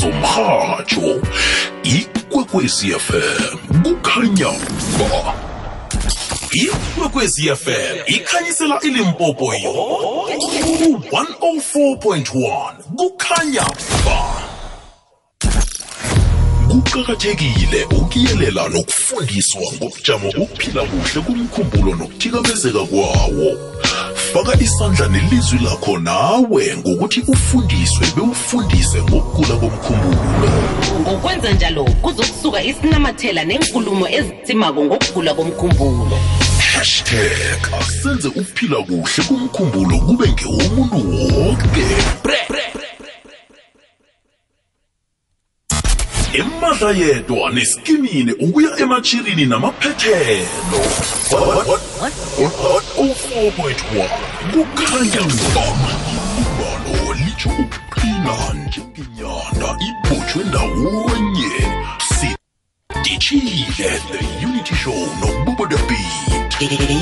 zomrhatsho 0.00 1.20
ikwekwecfm 1.84 3.56
kukhanya 3.82 4.50
ba 4.98 5.34
ikwekwezi 6.52 7.50
fm 7.56 7.96
ikhanyisela 8.06 8.80
ilimpopo 8.82 9.54
yonke 9.54 10.62
ku-104.1 10.64 12.72
kukhanya 12.96 13.66
ba 14.04 14.20
kuqakathekile 16.68 17.84
ukuyelela 17.84 18.68
nokufundiswa 18.68 19.62
ngobujamo 19.76 20.32
bokuphila 20.32 20.82
kuhle 20.82 21.20
kumkhumbulo 21.26 21.94
nokuthikamezeka 21.94 22.82
kwawo. 22.90 23.48
Faka 24.32 24.60
isandla 24.60 25.08
nelizwi 25.08 25.58
lakho 25.64 25.98
nawe 25.98 26.76
ngokuthi 26.76 27.20
ufundiswe 27.28 28.06
bewufundise 28.16 29.02
ngokugula 29.02 29.56
komkhumbulo. 29.56 30.50
Ngokwenza 31.00 31.52
njalo 31.52 31.84
kuzokusuka 31.84 32.62
isinamathela 32.62 33.44
nenkulumo 33.44 34.08
ezitsimako 34.08 34.84
ngokugula 34.84 35.34
komkhumbulo. 35.34 36.18
Hashtag 36.72 37.60
asenze 37.80 38.28
ukuphila 38.28 38.76
kuhle 38.82 39.24
kumkhumbulo 39.28 39.98
kube 39.98 40.28
ngewomuntu 40.28 40.98
wonke 41.36 41.86
emadla 46.32 46.90
yedwa 46.90 47.50
neskimini 47.50 48.32
ukuya 48.32 48.78
ematshirini 48.78 49.46
namaphethelo. 49.46 50.80
104.1 51.30 54.08
kukhanya 54.52 55.20
ngama 55.20 55.90
ibalo 56.42 57.14
litsho 57.14 57.48
ukuqina 57.48 58.36
njengenyanda 58.66 59.68
ibhotshwe 59.88 60.44
ndawonye. 60.44 61.52
Sidishile 62.14 63.90
the 64.12 64.20
unity 64.46 64.74
show 64.74 65.00
nobubo 65.20 65.64
the 65.66 65.76
beat 65.88 66.52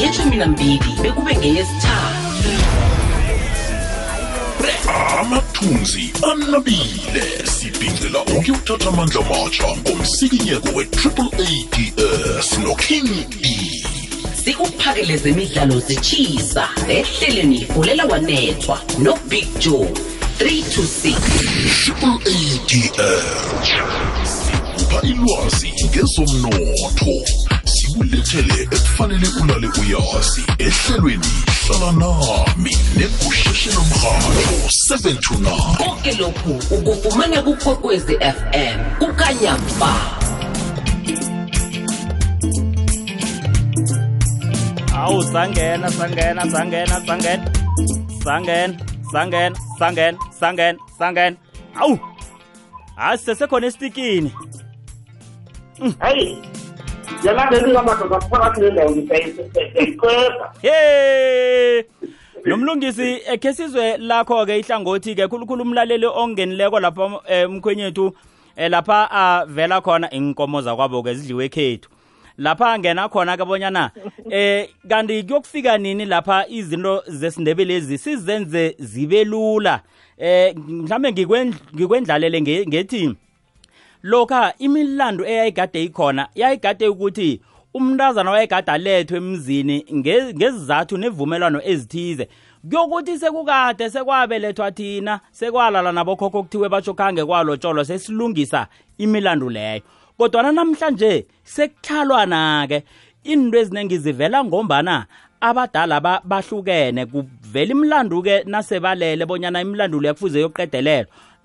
yeshumi 0.00 0.36
nambili 0.36 0.92
bekube 1.02 1.36
ngeyesithathu 1.36 2.27
amathunzi 5.28 6.10
anabile. 6.32 7.24
Sibhincela 7.44 8.20
ukuyothatha 8.22 8.88
amandla 8.88 9.20
matsha 9.20 9.68
ngomsikinyeko 9.76 10.68
we-triple 10.76 11.30
ads 11.38 12.58
noking 12.58 13.08
e 13.42 13.82
sikuphakele 14.44 15.16
zemidlalo 15.16 15.80
zitshisa 15.80 16.68
ehleleni 16.88 17.56
ifulela 17.56 18.04
wanethwa 18.04 18.80
nobig 18.98 19.46
joe 19.58 19.88
326 20.38 21.14
triple 21.84 22.18
ads 22.32 23.50
sikupha 24.24 25.02
ilwazi 25.02 25.72
ngezomnotho. 25.84 27.47
Sikulethele 27.98 28.62
ekufanele 28.62 29.28
ulale 29.42 29.68
uyazi. 29.80 30.42
Ehlelweni 30.58 31.26
hlala 31.66 31.92
nami 31.92 32.76
negusheshe 32.96 33.70
lomrhatho 33.70 34.30
7 34.68 35.20
to 35.20 35.34
9 35.34 35.76
konke 35.76 36.12
lokhu 36.12 36.74
ukufumana 36.74 37.42
kukwekwezi 37.42 38.16
fm 38.18 38.78
kukanyamba 38.98 39.94
awu 44.94 45.22
sangena 45.22 45.90
sangena 45.90 46.50
sangena 46.50 47.06
sangena. 47.06 47.50
Sangena 48.24 48.78
sangena 49.12 49.56
sangena 49.78 50.18
sangena 50.40 50.78
sangena. 50.98 51.36
Awu 51.74 51.98
hayi 52.96 53.18
sesekhona 53.18 53.66
esitikini. 53.66 54.32
Hayi 55.98 56.38
yalandeli 57.24 57.72
kamadoda 57.72 58.20
phakathi 58.20 58.60
nendawo 58.60 58.90
ngisayiqeda 58.90 60.52
he 60.62 61.84
nomlungisi 62.44 63.20
ekhe 63.32 63.52
sizwe 63.52 63.96
lakho-ke 63.96 64.58
ihlangothi-ke 64.58 65.28
khulukhulu 65.28 65.62
umlaleli 65.62 66.06
ongenileko 66.06 66.80
lapha 66.80 67.20
emkhwenyethu 67.26 68.06
um 68.06 68.14
lapha 68.68 69.10
avela 69.10 69.80
khona 69.80 70.10
inkomo 70.10 70.62
zakwabo-ke 70.62 71.14
zidliwe 71.14 71.44
ekhethu 71.44 71.88
lapha 72.38 72.72
angena 72.72 73.08
khona-ke 73.08 73.44
bonyana 73.44 73.90
eh 74.30 74.68
kanti 74.88 75.22
kuyokufika 75.22 75.78
nini 75.78 76.04
lapha 76.04 76.46
izinto 76.48 77.02
zesindebele 77.06 77.74
ezi 77.74 77.98
sizenze 77.98 78.74
zibe 78.78 79.24
lula? 79.24 79.80
Eh 80.18 80.54
mhlambe 80.56 81.12
ngikwendlalele 81.12 82.40
nge- 82.40 82.66
ngethi 82.68 83.14
lokha 84.02 84.54
imilando 84.58 85.26
eyayigade 85.26 85.84
ikhona 85.84 86.28
yayigade 86.34 86.88
ukuthi 86.88 87.40
umntazana 87.74 88.30
wayegade 88.30 88.72
alethwe 88.72 89.16
emzini 89.16 89.84
nge- 89.92 90.34
ngezizathu 90.34 90.96
nevumelwano 90.96 91.60
ezithize. 91.64 92.28
Kuyokuthi 92.70 93.18
sekukade 93.18 93.90
sekwabelethwa 93.90 94.70
thina 94.72 95.20
sekwalala 95.32 95.92
nabokhokho 95.92 96.42
kuthiwe 96.42 96.68
batsho 96.68 96.94
khange 96.94 97.24
kwalotsholo 97.24 97.84
sesilungisa 97.84 98.66
imilando 98.98 99.50
leyo. 99.50 99.82
Kodwana 100.18 100.52
namhlanje 100.52 101.26
sekuhlalwana-ke 101.44 102.82
into 103.24 103.58
eziningi 103.58 103.98
zivela 103.98 104.44
ngombana 104.44 105.06
abadala 105.40 106.00
ba- 106.00 106.22
bahlukene. 106.24 107.06
Kuvela 107.06 107.70
imlandu-ke 107.72 108.42
nasebalele 108.46 109.26
bonyana 109.26 109.60
imlandu 109.60 110.00
leyo 110.00 110.14
kufuze 110.14 110.48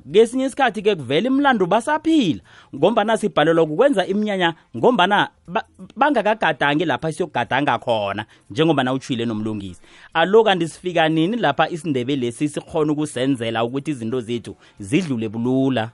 yokuqedelelwa 0.06 0.13
kesinye 0.13 0.46
isikhathi-ke 0.46 0.96
kuvela 0.96 1.28
imlandu 1.28 1.66
basaphila 1.66 2.42
ngombana 2.76 3.18
sibhalelwa 3.18 3.66
kukwenza 3.66 4.06
iminyanya 4.06 4.54
ngombana 4.76 5.30
ba- 5.48 5.66
bangakagadangi 5.96 6.86
lapha 6.86 7.12
siyokugadanga 7.12 7.80
khona 7.80 8.26
njengoba 8.50 8.94
utshwile 8.94 9.26
nomlungisi. 9.26 9.82
Alo 10.13 10.44
kanti 10.44 10.68
sifika 10.68 11.10
nini 11.10 11.38
lapha 11.38 11.70
isindebelesi 11.70 12.50
sikhona 12.50 12.92
ukusenzela 12.94 13.63
ukuthi 13.63 13.92
izinto 13.92 14.22
zethu 14.22 14.56
zidlule 14.80 15.30
bulula? 15.30 15.92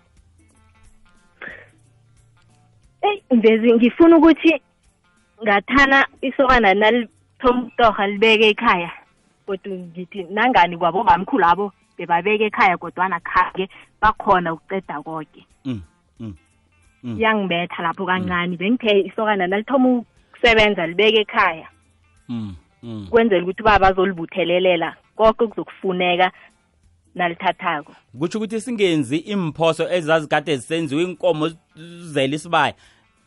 Eyi 3.02 3.24
mvezi 3.32 3.74
ngifuna 3.74 4.18
ukuthi 4.18 4.62
ngathana 5.44 6.08
isokana 6.22 6.74
nalithoma 6.74 7.62
ukutorha 7.62 8.08
libeke 8.08 8.50
ekhaya 8.50 8.92
kodwa 9.46 9.78
ngithi 9.78 10.24
nangani 10.24 10.78
kwabobamkhulu 10.78 11.46
abo 11.46 11.72
bebabeka 12.00 12.46
ekhaya 12.46 12.78
kodwana 12.78 13.20
khange 13.20 13.70
bakhona 14.02 14.54
ukuceda 14.54 15.04
konke 15.04 15.46
Mm, 15.66 15.82
mm, 16.20 16.36
mm. 17.04 17.18
iyangibetha 17.20 17.84
lapho 17.84 18.06
kancane 18.06 18.58
bengithe 18.58 19.02
isokana 19.02 19.48
nalithoma 19.48 19.90
ukusebenza 19.90 20.88
libeke 20.88 21.22
ekhaya. 21.22 21.68
Mm, 22.30 22.56
mm. 22.84 23.08
kwenzela 23.10 23.44
ukuthi 23.44 23.64
baba 23.64 23.80
bazolibuthelelela 23.80 24.96
konke 25.16 25.48
kuzokufuneka 25.48 26.32
nalithathako. 27.16 27.96
Kutsho 28.20 28.38
ukuthi 28.38 28.62
singenzi 28.62 29.18
imphoso 29.18 29.90
ezazikade 29.90 30.58
zisenziwe 30.58 31.04
inkomo 31.04 31.52
zizele 31.76 32.36
isibaya. 32.36 32.74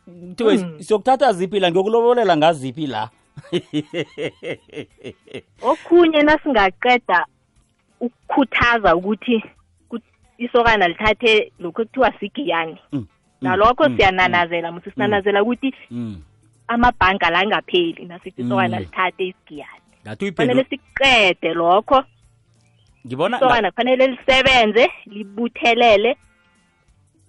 Kuthiwe 0.05 0.59
siyokuthatha 0.83 1.33
ziphi 1.33 1.61
la? 1.61 1.71
Ngiyokulobolela 1.71 2.37
ngaziphi 2.37 2.87
la? 2.87 3.11
Okhunye 5.63 6.23
nasingaqeda 6.23 7.27
ukukhuthaza 8.03 8.97
ukuthi 8.97 9.43
isokana 10.39 10.89
lithathe 10.89 11.53
lokhu 11.59 11.85
kuthiwa 11.87 12.13
sigiyani. 12.21 12.79
Mm, 12.93 13.07
nalokho 13.41 13.89
mm, 13.89 13.97
siyananazela 13.97 14.73
musi 14.73 14.91
sinanazela 14.91 15.43
ukuthi 15.43 15.75
amabhanga 16.69 17.31
la 17.31 17.39
angapheli 17.39 18.05
nasithi 18.05 18.43
isokana 18.43 18.77
Mm. 18.77 18.83
lithathe 18.83 19.25
isigiyani. 19.27 19.83
Uyiphendu 20.21 20.65
siqede 20.71 21.55
lokho. 21.55 22.05
Ngibona 23.07 23.37
isokana 23.37 23.71
kufanele 23.71 24.07
lisebenze 24.07 24.91
libuthelele 25.07 26.17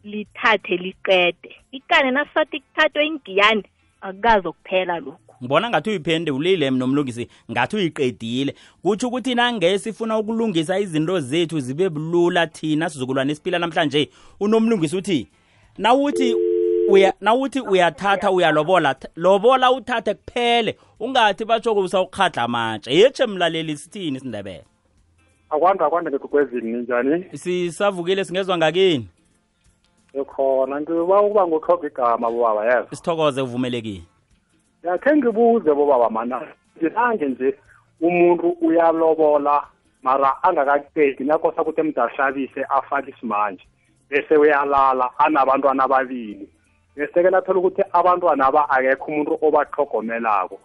lithathe 0.04 0.78
liqede. 0.78 1.56
Ikane 1.72 2.12
nasisathi 2.12 2.60
kuthathwe 2.60 3.06
ingiyani 3.08 3.64
akukazi 4.02 4.48
ukuphela 4.48 5.00
lokhu 5.00 5.23
ngibona 5.44 5.70
ngathi 5.70 5.90
uyiphendulile 5.90 6.70
nomlungisi 6.70 7.28
ngathi 7.52 7.76
uyiqedile. 7.76 8.56
Kutsho 8.82 9.08
ukuthi 9.08 9.36
nange 9.36 9.80
sifuna 9.80 10.18
ukulungisa 10.18 10.80
izinto 10.80 11.20
zethu 11.20 11.60
zibe 11.60 11.90
bulula 11.90 12.48
thina 12.48 12.90
sizukulwane 12.90 13.32
esiphila 13.32 13.60
namhlanje 13.60 14.10
unomlungisi 14.40 14.98
uthi 14.98 15.28
nawuthi 15.78 16.36
uya 16.90 17.14
nawuthi 17.22 17.60
uyathatha 17.60 18.32
uyalobola 18.32 18.96
lobola 19.16 19.72
uthathe 19.72 20.14
kuphele 20.14 20.78
ungathi 21.00 21.46
batshoko 21.46 21.80
usawukhadla 21.80 22.44
amatshe 22.44 22.94
yetshe 22.94 23.26
mlaleli 23.26 23.78
sithini 23.78 24.18
isindebele? 24.18 24.64
Akwanda 25.50 25.86
akwanda 25.86 26.12
ngekukwezini 26.12 26.72
ninjani 26.72 27.26
sisavukile 27.34 28.26
singezwa 28.26 28.58
ngakini? 28.58 29.08
Ekhona 30.14 30.82
ngiba 30.82 31.22
ukuba 31.22 31.48
nguthoga 31.48 31.88
igama 31.88 32.32
bobaba 32.32 32.66
yezo 32.66 32.88
sithokoze 32.96 33.42
uvumelekile. 33.42 34.13
Yakhe 34.84 35.16
ngibuze 35.16 35.72
bobaba 35.74 36.10
mana 36.10 36.42
ngilange 36.78 37.26
nje 37.26 37.58
umuntu 38.02 38.48
uyalobola 38.62 39.64
mara 40.04 40.44
angakaqedi 40.44 41.24
nakosa 41.24 41.62
ukuthi 41.62 41.82
emdahlabise 41.82 42.62
afake 42.78 43.10
isimanje 43.12 43.66
bese 44.10 44.38
uyalala 44.38 45.10
anabantwana 45.18 45.84
ababili. 45.84 46.48
Bese-ke 46.96 47.30
nathola 47.30 47.60
ukuthi 47.60 47.82
abantwana 47.94 48.46
aba 48.48 48.70
akekho 48.70 49.06
umuntu 49.12 49.34
obaxhogomelako 49.42 50.60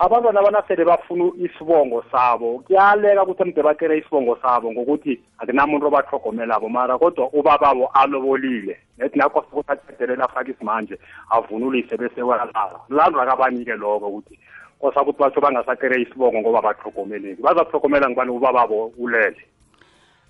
abantwana 0.00 0.40
abanasele 0.40 0.84
bafuna 0.84 1.32
isibongo 1.38 2.04
sabo. 2.12 2.58
Kuyaleka 2.66 3.22
ukuthi 3.22 3.42
emde 3.42 3.62
bacele 3.62 3.98
isibongo 3.98 4.38
sabo 4.42 4.72
ngokuthi 4.72 5.20
akunamuntu 5.38 5.86
obaxhogomelako 5.86 6.68
mara 6.68 6.98
kodwa 6.98 7.28
ubababo 7.32 7.90
alobolile. 7.94 8.76
Nethi 8.98 9.18
nakosa 9.18 9.46
ukuthi 9.52 9.72
acedelela 9.72 10.24
afake 10.24 10.50
isimanje 10.50 10.98
avunulise 11.30 11.96
bese 11.96 12.22
uyalala 12.22 12.80
landwa 12.88 13.26
kabanike 13.26 13.72
lokho 13.72 14.08
ukuthi 14.08 14.38
kosa 14.80 15.02
ukuthi 15.02 15.18
batsho 15.18 15.40
bangasacele 15.40 16.02
isibongo 16.02 16.40
ngoba 16.40 16.62
baxhogomeleki 16.62 17.42
bazaxhogomela 17.42 18.08
ngibani 18.08 18.30
ubababo 18.30 18.92
ulele? 18.98 19.42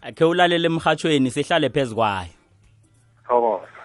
Akhe 0.03 0.25
ulalele 0.25 0.67
emhathweni 0.67 1.31
sihlale 1.31 1.69
phezu 1.71 1.95
kwayo. 1.95 2.31
Thokoza 3.27 3.76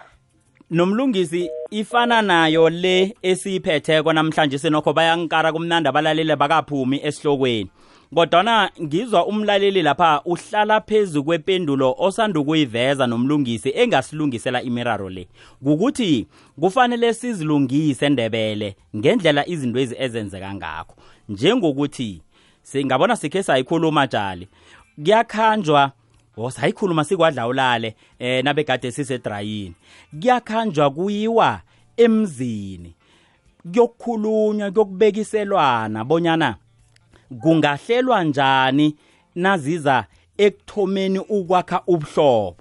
nomlungisi 0.71 1.49
ifana 1.71 2.21
nayo 2.21 2.69
le 2.69 3.15
esiyiphetheko 3.21 4.13
namhlanje 4.13 4.57
senokho 4.57 4.93
bayankara 4.93 5.51
kumnandi 5.51 5.89
abalaleli 5.89 6.35
bakaphumi 6.35 6.99
esihlokweni. 7.03 7.69
Kodwana 8.15 8.71
ngizwa 8.81 9.25
umlaleli 9.25 9.81
lapha 9.81 10.21
uhlala 10.25 10.81
phezu 10.81 11.23
kwependulo 11.23 11.95
osanda 11.99 12.39
ukuyiveza 12.39 13.07
nomlungisi 13.07 13.69
engasilungisela 13.75 14.61
imiraro 14.61 15.09
le. 15.09 15.27
Kukuthi 15.63 16.27
kufanele 16.59 17.13
sizilungise 17.13 18.09
ndebele 18.09 18.75
ngendlela 18.95 19.47
izinto 19.47 19.79
ezi 19.79 19.95
ezenzeka 19.99 20.53
ngakho. 20.53 20.95
Njengokuthi 21.29 22.21
singabona 22.63 23.15
sikhe 23.15 23.43
sayikhuluma 23.43 24.07
jali 24.07 24.47
kuyakhanjwa 25.03 25.91
o 26.37 26.49
sayikhuluma 26.51 27.03
sikwadla 27.03 27.47
ulale 27.47 27.95
eh 28.19 28.43
nabegade 28.43 28.91
sisedrayini. 28.91 29.73
Kuyakhanjwa 30.21 30.89
kuyiwa 30.89 31.61
emzini 31.97 32.93
kuyokukhulunywa 33.63 34.71
kuyokubekiselwana 34.71 36.05
bonyana 36.05 36.55
kungahlelwa 37.41 38.23
njani 38.23 38.95
naziza 39.35 40.05
ekuthomeni 40.37 41.19
ukwakha 41.19 41.81
ubuhlobo. 41.87 42.55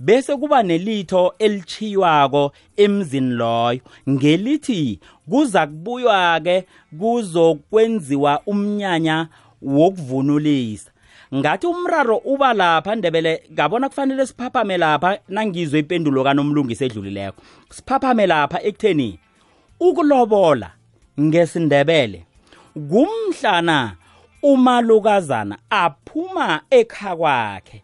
Bese 0.00 0.36
kuba 0.36 0.62
nelitho 0.62 1.34
elichiywako 1.38 2.52
emzini 2.76 3.34
loyo 3.34 3.80
ngelithi 4.10 5.00
kuza 5.30 5.66
kubuywa 5.66 6.40
ke 6.40 6.66
kuzokwenziwa 6.98 8.42
umnyanya 8.46 9.28
wokuvunulisa. 9.62 10.91
Ngathi 11.34 11.66
umraro 11.66 12.16
uba 12.16 12.52
lapha 12.54 12.94
ndebele 12.94 13.42
ngabona 13.52 13.88
kufanele 13.88 14.26
siphaphame 14.26 14.76
lapha 14.78 15.18
nangizwe 15.28 15.80
ipendulo 15.80 16.24
kanomlungisi 16.24 16.84
edlulileko 16.84 17.42
siphaphame 17.70 18.26
lapha 18.26 18.62
ekutheni 18.62 19.18
ukulobola 19.80 20.70
ngesindebele 21.20 22.26
kumhlana 22.90 23.96
umalukazana 24.42 25.58
aphuma 25.70 26.60
ekha 26.70 27.16
kwakhe 27.16 27.82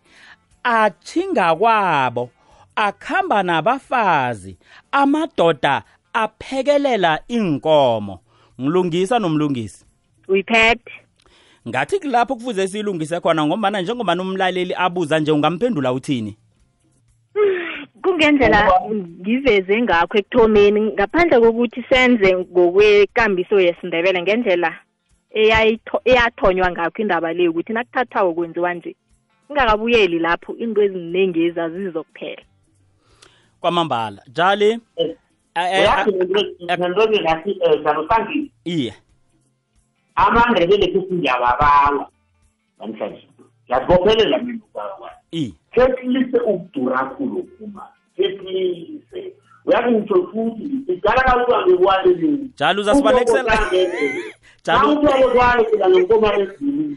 athinga 0.64 1.54
kwabo 1.54 2.30
akhamba 2.76 3.42
nabafazi 3.42 4.56
amadoda 4.92 5.82
aphekelela 6.12 7.20
inkomo 7.28 8.20
ngilungisa 8.61 9.18
nomlungisi 9.18 9.84
uyiphethe. 10.28 11.08
Ngathi 11.66 11.99
kulapho 11.99 12.35
kufuze 12.35 12.68
siyilungise 12.68 13.21
khona 13.21 13.47
ngombana 13.47 13.81
njengobana 13.81 14.23
umlaleli 14.23 14.75
abuza 14.77 15.18
nje 15.18 15.33
ungamphendula 15.33 15.92
uthini 15.92 16.37
kungendlela 18.03 18.71
ngiveze 19.21 19.83
ngakho 19.83 20.18
ekuthomeni 20.18 20.81
ngaphandle 20.81 21.40
kokuthi 21.40 21.85
senze 21.90 22.37
ngokwekambiso 22.37 23.61
yesindebele 23.61 24.23
ngendlela 24.23 24.71
eyathonywa 26.05 26.71
ngakho 26.71 27.03
indaba 27.03 27.33
le 27.33 27.49
ukuthi 27.49 27.73
nakuthathwako 27.73 28.33
kwenziwa 28.35 28.75
nje 28.75 28.97
ingakabuyeli 29.51 30.18
lapho 30.18 30.57
into 30.57 30.83
eziningi 30.83 31.44
ezazizokuphela 31.47 32.42
kwamambala 33.61 34.23
jali 34.37 34.81
eh, 34.97 35.16
amandebele 40.24 40.87
futhi 40.92 41.14
ngiyababawa 41.14 42.04
namhlanje 42.78 43.28
ngiyazibophelela 43.64 44.38
mina 44.38 44.62
ubabakwayo 44.66 45.18
sekulise 45.74 46.38
ukudura 46.40 47.04
khulu 47.04 47.42
kuma. 47.42 47.83
Sekulise 48.16 49.33
uyazi 49.66 49.90
ngitsho 49.90 50.28
futhi 50.33 50.70
sidala 50.87 51.22
kakuhambe 51.22 51.76
kwale 51.76 52.14
njalo 52.14 52.81
uzasibalekuselauthole 52.81 55.26
kwayo 55.35 55.64
phela 55.70 55.90
ngenkomane 55.90 56.42
ezini 56.42 56.96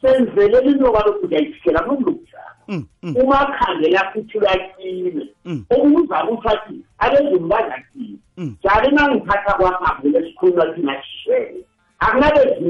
senzele 0.00 0.58
into 0.58 0.92
kaloku 0.92 1.26
ndiyayifikela 1.26 1.80
kulokudlala 1.80 2.54
mm, 2.68 2.86
mm. 3.02 3.16
umakhangela 3.16 4.12
futhi 4.12 4.38
uyakile 4.38 5.28
okuzabe 5.70 6.32
uthathi 6.32 6.74
abezulu 6.98 7.46
badlakile 7.46 8.18
mm. 8.36 8.56
njalo 8.64 8.90
nangiphatha 8.90 9.52
kwapha 9.52 9.95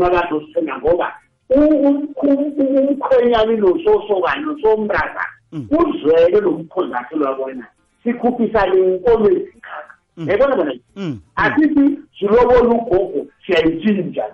abazosena 0.07 0.79
ngoba 0.79 1.13
umkhwenyana 1.51 3.57
nososokane 3.57 4.45
nosomrazana 4.45 5.25
mm. 5.53 5.69
uzwele 5.79 6.41
lo 6.41 6.51
mkhonzathi 6.51 7.17
lwabona 7.17 7.67
sikhuphisane 8.03 8.79
inkolo 8.79 9.31
ezinkaka 9.31 9.95
yayibona 10.17 10.57
bona? 10.57 10.73
Mm. 10.97 11.05
Mm. 11.05 11.21
Asithi 11.37 11.99
silobola 12.19 12.61
ugogo 12.61 13.27
siyayitshintsha. 13.47 14.25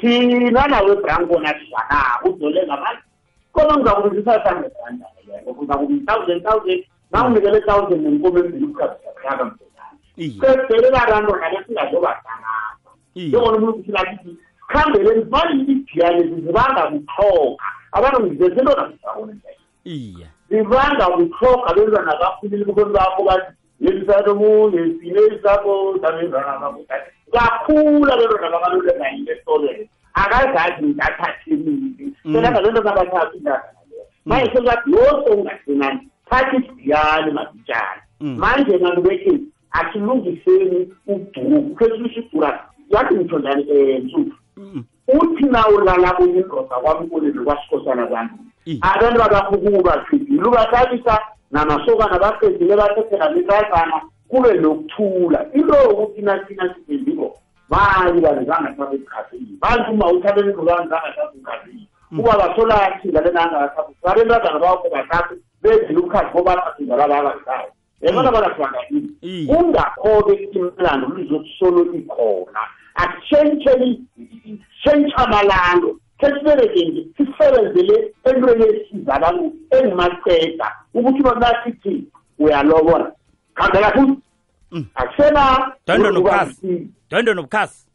Thina 0.00 0.66
nawe 0.66 0.96
branko 0.96 1.40
nasizanako 1.40 2.28
udole 2.28 2.66
ngabantu. 2.66 3.02
Kona 3.52 3.76
ngizakubizisasangebranda 3.76 5.06
ngizakumthousand 5.50 6.42
thousand 6.44 6.84
nawunikele 7.12 7.60
thousand 7.60 8.02
nenkomo 8.02 8.38
embili 8.38 8.64
ukukhazisakhaka 8.64 9.44
mzekane 9.44 10.68
sebele 10.68 10.90
babantu 10.90 11.36
ngale 11.36 11.64
singazobasanapa 11.66 12.90
njengona 13.16 13.56
umuntu 13.56 13.80
usilakithi 13.80 14.36
khambeleni 14.72 15.24
balilidiyane 15.24 16.22
zizibanga 16.22 16.82
kuhloka 16.82 17.64
abantu 17.92 18.26
ngizesento 18.26 18.72
nakusakuleyo 18.76 19.40
iye 19.84 20.26
zibanga 20.50 21.06
kuhloka 21.06 21.74
bentwana 21.74 22.12
kakhulile 22.16 22.64
bukhoni 22.64 22.92
bakho 22.92 23.22
bathi 23.24 23.52
yelisato 23.80 24.34
munye 24.34 24.94
sine 25.00 25.20
sakho 25.42 25.98
sabentwana 26.00 26.58
bakho 26.60 26.84
kakhula 27.32 28.16
bentwana 28.16 28.50
bakalule 28.50 28.92
ngayile 28.98 29.32
esikolweni. 29.32 29.88
Akazazi 30.14 30.86
ndathathenile 30.86 32.12
mm. 32.24 32.34
senangabentwana 32.34 32.92
bathathu 32.92 33.38
ndazaleyo 33.40 34.04
manje 34.24 34.50
mm. 34.50 34.56
sekathi 34.56 34.90
yose 34.90 35.30
ungasinani 35.30 36.08
thatha 36.30 36.56
isidiyane 36.56 37.32
masitshane 37.32 38.02
mm. 38.20 38.36
manje 38.38 38.76
nakubethi 38.76 39.40
asilungiseni 39.70 40.92
ubhuku. 41.06 41.74
Khesulisha 41.74 42.20
ibhura 42.20 42.68
yathi 42.90 43.14
ngithondani 43.14 43.62
um 43.72 44.32
nsuthu 44.56 44.84
uthi 45.08 45.44
nawulala 45.44 46.12
kuyindoda 46.12 46.76
kwamkuleli 46.82 47.38
kwasikhosana 47.44 48.06
kwami. 48.06 48.30
Abantu 48.80 49.18
bakahukuba 49.18 50.04
khidile 50.06 50.44
ubathabisa 50.44 51.18
namasokana 51.50 52.18
baqedile 52.18 52.76
bathethela 52.76 53.30
mitazana 53.30 54.00
kube 54.28 54.52
nokuthula. 54.52 55.46
Into 55.52 55.74
yokuthi 55.74 56.22
nathina 56.22 56.74
sibendiko 56.74 57.38
mali 57.68 58.20
bantu 58.20 58.44
zangathatha 58.44 58.94
esikhathini 58.94 59.58
bantu 59.60 59.92
uma 59.92 60.06
uthabela 60.12 60.50
indlu 60.50 60.62
bantu 60.64 60.88
zangathatha 60.88 61.30
esikhathini 61.34 61.88
kuba 62.16 62.38
basolaathila 62.38 63.20
lenangathatha 63.20 63.92
babentazana 64.02 64.58
bakho 64.58 64.88
bathathe 64.90 65.34
benzile 65.62 65.98
ukhathi 65.98 66.32
bobathathinda 66.34 66.96
lababalisayo 66.96 67.70
yabona 68.02 68.32
banasibangakini 68.32 69.08
ungakho-ke 69.56 70.34
imlando 70.52 71.06
lizokusolo 71.16 71.80
ikhona. 71.94 72.60
akusentsheni 72.94 74.00
sentshabalalo 74.84 75.96
sesiberekenge 76.20 77.06
sisebenzele 77.16 78.14
entweni 78.24 78.64
esizakalo 78.64 79.52
engumaceda 79.70 80.68
ukuthi 80.94 81.22
babasithi 81.22 82.04
uyalobona. 82.38 83.12
Khambela 83.54 83.90
futhi 83.92 84.22
mm. 84.70 84.86
akusena 84.94 85.72
dondo 85.86 86.10
nobukhasi 87.34 87.86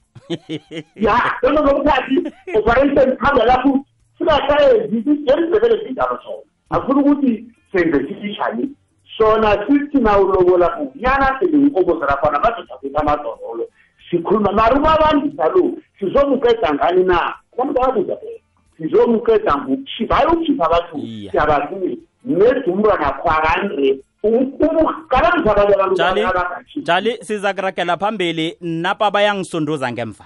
ya 0.95 1.15
dondo 1.41 1.61
nobukhasi 1.61 2.15
operation 2.55 3.17
khambela 3.17 3.61
futhi 3.63 3.85
singasayenzi 4.17 4.97
yemzebele 5.27 5.85
sinjalo 5.85 6.19
sona. 6.23 6.43
Akufuna 6.69 7.01
ukuthi 7.01 7.45
senze 7.71 8.07
sisishani 8.07 8.69
sona 9.17 9.67
sithi 9.67 9.97
na 9.97 10.19
ulobola 10.19 10.79
unyana 10.79 11.39
sele 11.39 11.57
inkomo 11.57 11.99
zirakhona 11.99 12.39
bazothakwetha 12.39 12.99
amadololo 12.99 13.69
sikhuluma 14.09 14.51
mari 14.51 14.75
ubabambisa 14.79 15.47
lo 15.53 15.71
sizomuqeda 15.99 16.73
ngani 16.73 17.03
na? 17.03 17.33
Abantu 17.53 17.73
bayabuza 17.73 18.15
phela 18.15 18.39
sizomuqeda 18.77 19.57
ngokukhipha 19.57 20.15
hayi 20.15 20.27
ukukhipha 20.27 20.65
abantu 20.65 20.95
siyababuye 21.31 21.97
nedumntwana 22.25 23.11
khwakandre 23.19 23.99
ukalangisa 24.23 25.51
abanye 25.51 25.73
abantu 25.75 25.95
Jali, 25.95 26.21
abangakhiphi 26.21 26.81
jali 26.81 27.17
siza 27.21 27.53
kuragela 27.53 27.97
phambili 27.97 28.57
napa 28.61 29.11
bayangisunduza 29.11 29.91
ngemva. 29.91 30.25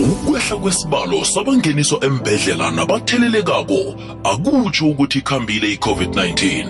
Ukwehla 0.00 0.56
kwesibalo 0.56 1.24
sabangeniswa 1.24 2.04
embedlela 2.04 2.70
nabathelelekako 2.70 3.94
akutsho 4.24 4.86
ukuthi 4.86 5.18
ikhambile 5.18 5.72
i-covid-19. 5.72 6.66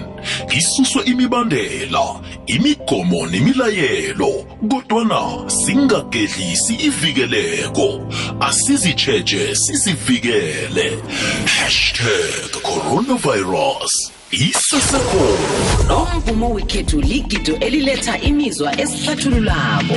Isuswe 0.58 1.02
imibandela 1.04 2.20
imigomo 2.46 3.26
nemilayelo 3.26 4.32
kodwana 4.70 5.50
singagedlisi 5.50 6.74
ivikeleko. 6.74 8.00
Asizitsheje 8.40 9.54
sizivikele. 9.54 10.98
Hashtag 11.46 12.50
coronavirus. 12.62 14.15
Isesekhona 14.36 15.88
nomvumo 15.88 16.50
wekhethu 16.50 17.00
ligido 17.00 17.56
eliletha 17.56 18.18
imizwa 18.18 18.80
esihlathululako 18.80 19.94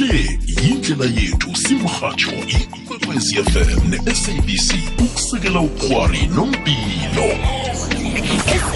le 0.00 0.38
yindlela 0.62 1.04
yethu 1.04 1.56
simrhatsho 1.56 2.32
ikwekwezi 2.32 3.34
fm 3.36 3.90
ne-sabc 3.90 4.74
ukusekela 4.98 5.60
ukghwari 5.60 6.26
nompilo 6.26 7.28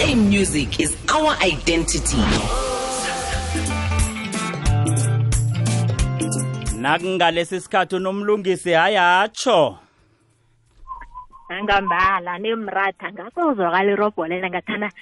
sa 0.00 0.14
music 0.16 0.80
is 0.80 0.96
our 1.14 1.36
identity. 1.42 2.16
Nakungalesi 6.80 7.60
sikhathi 7.60 7.96
unomlungisi 7.96 8.72
hayatsho 8.72 9.78
angambala 11.50 12.38
nemratha. 12.38 13.12
Ngakuzwakala 13.12 13.92
irobholela 13.92 14.50
ngathana 14.50 14.92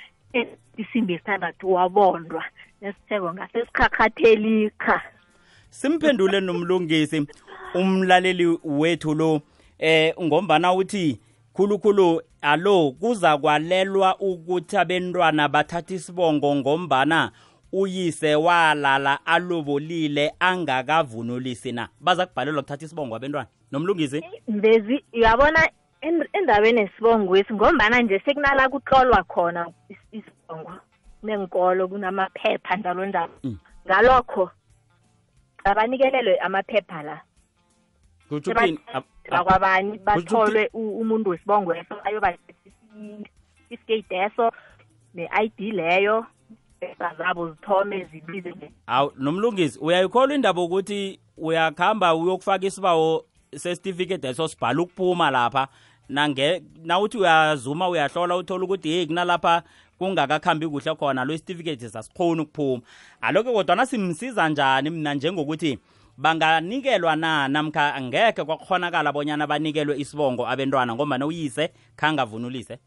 isimbi 0.77 1.15
esithandathu 1.15 1.73
wabondwa. 1.73 2.45
Nesitheko 2.81 3.35
ngasesikhakhathelika 3.35 5.03
simphendule 5.71 6.41
nomlungisi 6.41 7.27
umlaleli 7.75 8.59
wethu 8.65 9.15
lo 9.15 9.41
eh 9.79 10.15
ngombana 10.23 10.73
uthi 10.73 11.21
khulukhulu 11.53 12.23
alo 12.43 12.91
kuza 12.91 13.39
kwalelwa 13.39 14.21
ukuthi 14.21 14.77
abentwana 14.77 15.49
bathatha 15.49 15.95
isibongo 15.95 16.55
ngombana 16.57 17.33
uyise 17.73 18.35
walala 18.35 19.27
alobolile 19.27 20.33
angakavunulisi 20.41 21.73
na 21.73 21.89
baza 22.01 22.27
kubhalelwa 22.27 22.63
kuthatha 22.63 22.85
isibongo 22.85 23.17
abentwana. 23.17 23.49
Nomlungisi? 23.73 24.25
Mvezi 24.49 25.05
uyabona 25.13 25.71
endabeni 26.33 26.81
esibongwesi 26.81 27.55
ngombana 27.55 28.03
nje 28.03 28.19
sekunala 28.25 28.69
kutlolwa 28.69 29.23
khona 29.25 29.67
is- 29.89 29.99
isibongo 30.13 30.73
kunenkolo 31.21 31.89
kunamaphepha 31.89 32.77
njalo 32.77 33.07
njalo 33.07 33.33
ngalokho 33.87 34.51
abanikelelwe 35.65 36.39
amaphepha 36.39 37.03
la 37.03 37.21
bakwabani 39.31 39.99
batholwe 39.99 40.71
umuntu 40.75 41.31
wesibongo 41.31 41.75
eso 41.75 41.95
ayobaisistate 42.05 44.17
eso 44.17 44.53
ne-id 45.15 45.59
leyo 45.75 46.27
eza 46.81 47.15
zabo 47.19 47.51
zithome 47.51 48.05
zibize 48.05 48.51
nge- 48.53 48.71
awu 48.87 49.13
nomlungisi 49.17 49.79
uyayikholwa 49.79 50.35
indaba 50.35 50.63
ukuthi 50.63 51.21
uyakuhamba 51.37 52.15
uyokufaka 52.15 52.67
isibawo 52.67 53.25
sesitifiketi 53.57 54.27
eso 54.27 54.49
sibhala 54.49 54.83
ukuphuma 54.83 55.31
lapha 55.31 55.69
nange 56.09 56.63
nawuthi 56.85 57.19
uyazuma 57.19 57.89
uyahlola 57.89 58.37
uthola 58.37 58.65
ukuthi 58.65 58.89
hey 58.89 59.07
kunalapha 59.07 59.63
kungakakhambi 59.99 60.69
kuhle 60.69 60.95
khona 60.95 61.25
lo 61.25 61.35
isitifiketi 61.35 61.89
sasikhoni 61.89 62.41
ukuphuma. 62.41 62.83
Aloke 63.21 63.53
kodwana 63.53 63.87
simsiza 63.87 64.49
njani 64.49 64.91
mina 64.91 65.15
njengokuthi 65.15 65.79
banganikelwa 66.17 67.17
na? 67.17 67.49
Namkha 67.49 67.95
angekhe 67.95 68.45
kwakhonakala 68.45 69.13
bonyana 69.13 69.47
banikelwe 69.47 69.99
isibongo 69.99 70.49
abentwana 70.49 70.95
ngombana 70.95 71.27
uyise 71.27 71.73
khangavunulise? 71.97 72.79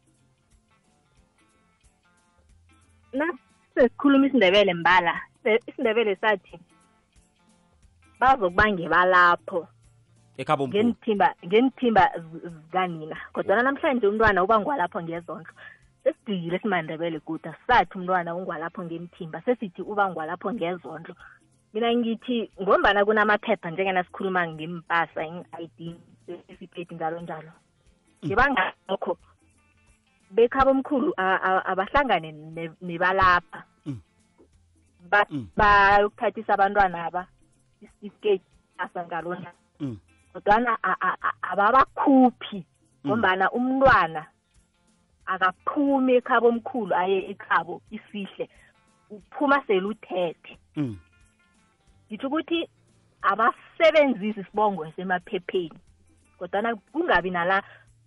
Nasesikhuluma 3.12 4.26
isindebele 4.26 4.74
mbala 4.74 5.20
isindebele 5.66 6.16
sathi 6.16 6.58
bazokubange 8.20 8.88
balapho 8.88 9.68
ekhabo 10.38 10.68
ngenithimba 10.68 11.34
ngenithimba 11.46 12.04
zikanina 12.32 13.16
kodwana 13.32 13.62
namhlanje 13.62 14.06
umntwana 14.06 14.42
ubangwa 14.44 14.76
lapho 14.76 15.02
ngezondlo 15.02 15.52
sesidikile 16.04 16.58
simandebele 16.58 17.20
kuda 17.20 17.54
sathi 17.66 17.98
umntwana 17.98 18.34
ungwalapho 18.34 18.84
ngemthimba 18.84 19.42
sesithi 19.44 19.82
ubangwa 19.82 20.26
lapho 20.26 20.52
ngezondlo 20.52 21.14
mina 21.74 21.94
ngithi 21.94 22.50
ngombana 22.62 23.04
kunamaphepha 23.04 23.70
njengena 23.70 24.04
sikhuluma 24.04 24.48
ngempasa 24.48 25.20
i-id 25.26 25.96
certificate 26.26 26.94
njalo 26.94 27.20
njalo 27.20 27.52
ngibangalokho 28.24 29.16
bekhaba 30.30 30.70
omkhulu 30.70 31.12
abahlangane 31.16 32.32
ne- 32.32 32.72
nebalapha 32.80 33.64
Ba- 35.10 35.26
Mm. 35.30 35.48
bayokuthathisa 35.56 36.54
abantwana 36.54 37.04
aba 37.04 37.26
isitifiketi 37.82 38.44
asa 38.78 39.02
njalo 39.04 39.34
njalo 39.34 39.58
Mm. 39.80 39.98
Kodwana 40.32 40.78
ababakhuphi 41.42 42.64
ngombana 43.06 43.50
umntwana 43.50 44.26
akaphumi 45.26 46.12
ekhabo 46.18 46.48
omkhulu 46.48 46.94
aye 46.94 47.30
ekhabo 47.30 47.82
isihle 47.90 48.48
uphuma 49.10 49.62
seluthethe 49.66 50.58
Mm. 50.76 50.96
ngitsho 52.08 52.26
ukuthi 52.26 52.68
abasebenzisi 53.22 54.40
isibongo 54.40 54.86
esemaphepheni 54.86 55.78
kodwana 56.38 56.76
kungabi 56.92 57.30
nala 57.30 57.62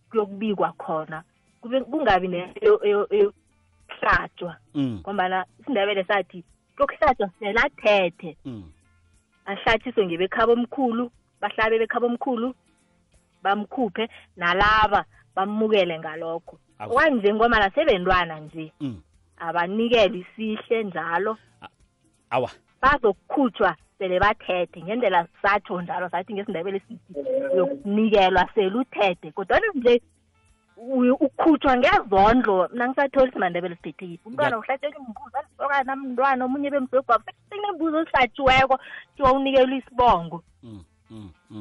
kuyokubikwa 0.09 0.71
khona 0.73 1.23
kungabi 1.61 2.27
eyokuhlatshwa 2.61 4.57
Mm. 4.75 4.99
ngombana 5.01 5.45
isindebele 5.59 6.03
sathi 6.03 6.43
kuyokuhlatshwa 6.75 7.29
selathethe 7.39 8.37
Mm. 8.45 8.71
ahlatshiswe 9.45 10.05
ngebekhabo 10.05 10.53
omkhulu 10.53 11.11
bahlabe 11.41 11.79
bekhabo 11.79 12.05
omkhulu 12.07 12.53
bamkhuphe 13.43 14.09
nalaba 14.37 15.05
bamukele 15.35 15.99
ngalokho. 15.99 16.57
Okwanje 16.79 17.33
ngomana 17.33 17.69
sebentwana 17.75 18.39
nje 18.39 18.71
Mm. 18.81 19.01
abanikele 19.37 20.17
isihle 20.25 20.83
njalo. 20.83 21.37
Awa. 22.29 22.49
Bazokukhutshwa 22.81 23.75
sele 23.97 24.19
bathethe 24.19 24.83
ngendlela 24.83 25.27
satsho 25.41 25.81
njalo 25.81 26.09
sathi 26.09 26.33
ngesindebele 26.33 26.79
sithi 26.79 27.19
uyokunikelwa 27.53 28.49
sele 28.55 28.75
uthethe. 28.77 29.31
Kodwana 29.31 29.67
nje 29.75 30.01
ukhutshwa 31.19 31.77
ngezondlo 31.77 32.69
mna 32.73 32.87
ngisatholi 32.87 33.29
isimandebele 33.29 33.75
siphethe 33.75 34.05
yiphi? 34.05 34.27
Umntwana 34.27 34.57
uhlatshela 34.57 34.97
imbuzi 34.97 35.37
alisokana 35.37 35.95
mntwana 35.95 36.45
omunye 36.45 36.69
bemsogwabo 36.71 37.23
sekunembuzi 37.49 37.95
ozihlatshiweko 37.97 38.79
kuthiwa 39.07 39.31
unikelwa 39.33 39.77
isibongo. 39.77 40.43
Mm. 40.63 40.83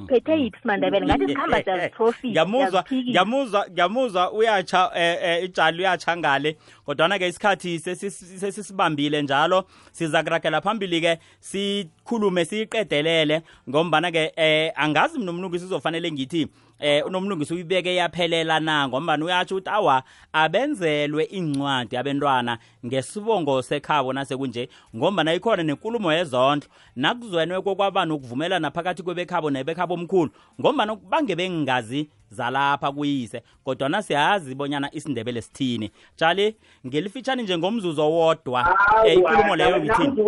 Phethe 0.09 0.33
yiphi 0.41 0.59
simandebele 0.63 1.07
ngathi 1.07 1.27
sikhamba 1.29 1.63
siyaziprofita 1.63 2.29
ngiyamuzwa 2.29 2.85
ngiyamuzwa 2.93 3.67
ngiyamuzwa 3.71 4.33
uyatsha 4.33 4.91
eh, 4.97 5.19
eh, 5.23 5.45
ijali 5.45 5.79
uyatsha 5.79 6.17
ngale 6.17 6.57
kodwana 6.87 7.19
ke 7.19 7.29
isikhathi 7.29 7.77
sesis- 7.79 8.39
sesisibambile 8.39 9.23
njalo 9.23 9.65
siza 9.93 10.23
kuragela 10.23 10.61
phambili 10.61 11.01
ke 11.01 11.19
sikhulume 11.41 12.45
siyiqedelele 12.45 13.43
ngombana 13.69 14.11
ke 14.13 14.33
eh 14.37 14.73
angazi 14.77 15.19
mina 15.19 15.31
umlungisi 15.31 15.65
uzofanele 15.65 16.13
ngithi 16.13 16.49
eh 16.79 17.07
unomlungisi 17.07 17.55
uyibeke 17.55 17.95
yaphelela 17.95 18.61
na 18.61 18.89
ngombana 18.89 19.25
uyatsho 19.25 19.55
ukuthi 19.55 19.71
awa 19.71 20.03
abenzelwe 20.33 21.25
incwadi 21.25 21.97
abentwana 21.97 22.59
ngesibongo 22.87 23.63
sekhabo 23.63 24.13
nasekunje 24.13 24.69
ngombana 24.97 25.35
ikhona 25.35 25.63
nenkulumo 25.63 26.13
yezondlo 26.13 26.69
nakuzwenwe 26.97 27.63
kokwaba 27.63 28.05
nokuvumelana 28.05 28.71
phakathi 28.71 29.03
kwebekhabo 29.03 29.51
nebekhabo 29.51 29.95
omkhulu 29.95 30.31
ngombana 30.61 30.97
bange 30.97 31.37
bengingazi 31.37 32.09
zalapha 32.31 32.93
kuyise 32.93 33.43
kodwana 33.65 34.03
siyazi 34.03 34.55
bonyana 34.55 34.89
isindebele 34.93 35.43
sithini 35.43 35.91
tshali 36.17 36.57
ngelifitshane 36.87 37.43
njengomzuzu 37.43 38.03
owodwa 38.03 38.77
eh, 39.07 39.15
inkulumo 39.15 39.57
leyo 39.57 39.81
ngithini 39.81 40.25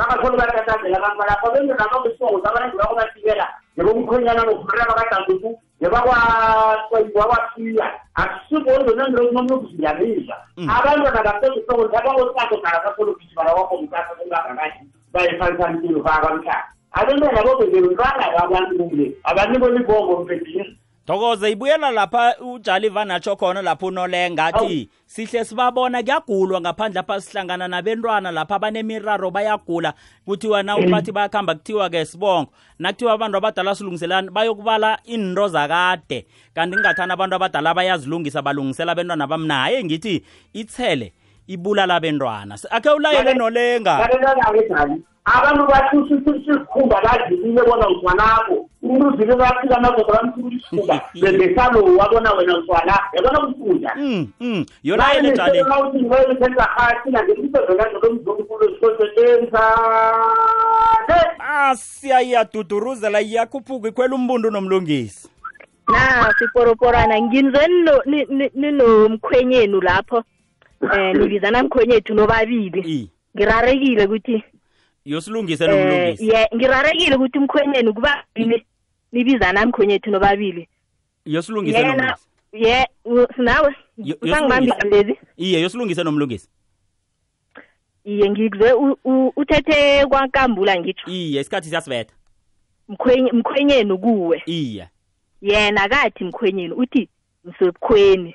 bakatholi 0.00 0.36
bathathazela 0.36 1.00
kamalapha 1.00 1.50
bendonaba 1.52 1.96
kusongo 2.02 2.40
sabantu 2.42 2.76
bakubathibela 2.80 3.46
nebomkhwenyana 3.76 4.42
nokurira 4.44 4.84
bakadangutu 4.88 5.48
nebakwakwapiya 5.80 7.86
akusikonzonandrozinomunokuzinyamisa 8.22 10.34
abantwana 10.76 11.20
basezisongo 11.26 11.84
nabakosakudala 11.92 12.78
basolokisi 12.84 13.34
balawakomkasa 13.36 14.12
kungangakathi 14.16 14.82
bayephalisanikilobakamhlaba 15.12 16.64
abantwana 16.92 17.46
bobezeruntlanga 17.46 18.26
abantu 18.44 18.72
kumle 18.78 19.06
abanikoni 19.24 19.80
bongo 19.84 20.24
mpedini 20.24 20.76
thokoze 21.10 21.50
ibuyela 21.50 21.90
lapha 21.90 22.36
ujaliva 22.38 23.04
natsho 23.04 23.36
khona 23.36 23.62
lapho 23.62 23.86
unolenga 23.86 24.44
athi 24.44 24.90
sihle 25.06 25.44
sibabona 25.44 26.02
kuyagulwa 26.02 26.60
ngaphandle 26.60 26.94
lapha 26.94 27.20
sihlangana 27.20 27.68
nabentwana 27.68 28.30
lapha 28.30 28.54
abanemiraro 28.54 29.30
bayagula. 29.30 29.94
Kuthiwa 30.26 30.62
na 30.62 30.78
bathi 30.78 31.12
bayakuhamba 31.12 31.54
kuthiwa-ke 31.54 32.04
sibongo. 32.04 32.50
Nakuthiwa 32.78 33.12
abantu 33.12 33.38
abadala 33.38 33.74
silungiselani 33.74 34.30
bayokubala 34.30 34.98
into 35.04 35.48
zakade. 35.48 36.26
Kanti 36.54 36.76
ngingathani 36.76 37.12
abantu 37.12 37.36
abadala 37.36 37.74
bayazilungisa 37.74 38.42
balungisela 38.42 38.92
abentwana 38.92 39.26
bamnaye 39.26 39.84
ngithi 39.84 40.24
ithele 40.52 41.12
ibulala 41.46 41.94
abentwana. 41.94 42.58
Akhe 42.70 42.90
ulayele 42.90 43.34
nolenga. 43.34 43.98
balelana-ke 43.98 44.68
jali 44.68 45.02
abantu 45.34 45.66
bathi 45.66 45.96
sisikhumba 46.08 47.00
badlulile 47.02 47.62
bona 47.62 47.88
mzwanakho 47.90 48.68
umuntu 48.82 49.08
uzile 49.08 49.34
bafika 49.36 49.80
madoda 49.80 50.12
bamthula 50.12 50.56
isikhumba. 50.56 51.00
Bembesalo 51.22 51.96
wabona 51.96 52.32
wena 52.32 52.58
mzwana 52.58 52.98
yabona 53.12 53.40
kufunda 53.46 53.94
Mm, 53.96 54.26
mm. 54.40 54.66
yolayele 54.82 55.32
jali 55.32 55.58
ah 61.38 61.76
siyayaduduruzela 61.76 63.20
iyakhuphuka 63.20 63.88
ikhwela 63.88 64.14
umbundu 64.14 64.50
nomlungisi. 64.50 65.28
Na 65.88 66.34
siporoporana 66.38 67.18
ni- 68.28 68.50
ninomkhwenyenu 68.54 69.80
lapho. 69.80 70.24
Um 70.82 71.16
nibizana 71.16 71.62
mkhwenyethu 71.62 72.14
nobabili. 72.14 73.10
Ngirarekile 73.36 74.04
ukuthi 74.04 74.44
yosilungise 75.04 75.64
eh, 75.64 75.70
nomlungisi. 75.70 76.28
ye 76.28 76.48
ngirarekile 76.54 77.16
ukuthi 77.16 77.38
mkhwenyenu 77.38 77.94
kubabili 77.94 78.66
nibizana 79.12 79.66
mkhwenyethu 79.66 80.10
nobabili. 80.10 80.68
Yosilungise 81.24 81.82
nomlungisi. 81.82 82.26
ye 82.52 82.86
u- 83.04 83.26
sinawe 83.36 83.74
Yo- 83.98 84.16
usangibambile 84.22 84.72
yosilungise. 84.74 85.04
lezi 85.06 85.18
iye 85.36 85.60
yosilungise 85.60 86.02
nomlungisi. 86.04 86.48
Iye 88.04 88.30
u- 89.04 89.32
uthethe 89.36 90.06
kwankambula 90.06 90.80
ngitsho 90.80 91.10
iye 91.10 91.40
isikhathi 91.40 91.68
siyasibetha 91.68 92.14
mkhwenye- 92.88 93.32
mkhwenyenu 93.32 93.98
kuwe. 93.98 94.42
Iye. 94.46 94.88
Yena 95.42 95.88
kathi 95.88 96.24
mkhwenyenu 96.24 96.74
uthi 96.74 97.08
msebukhweni 97.44 98.34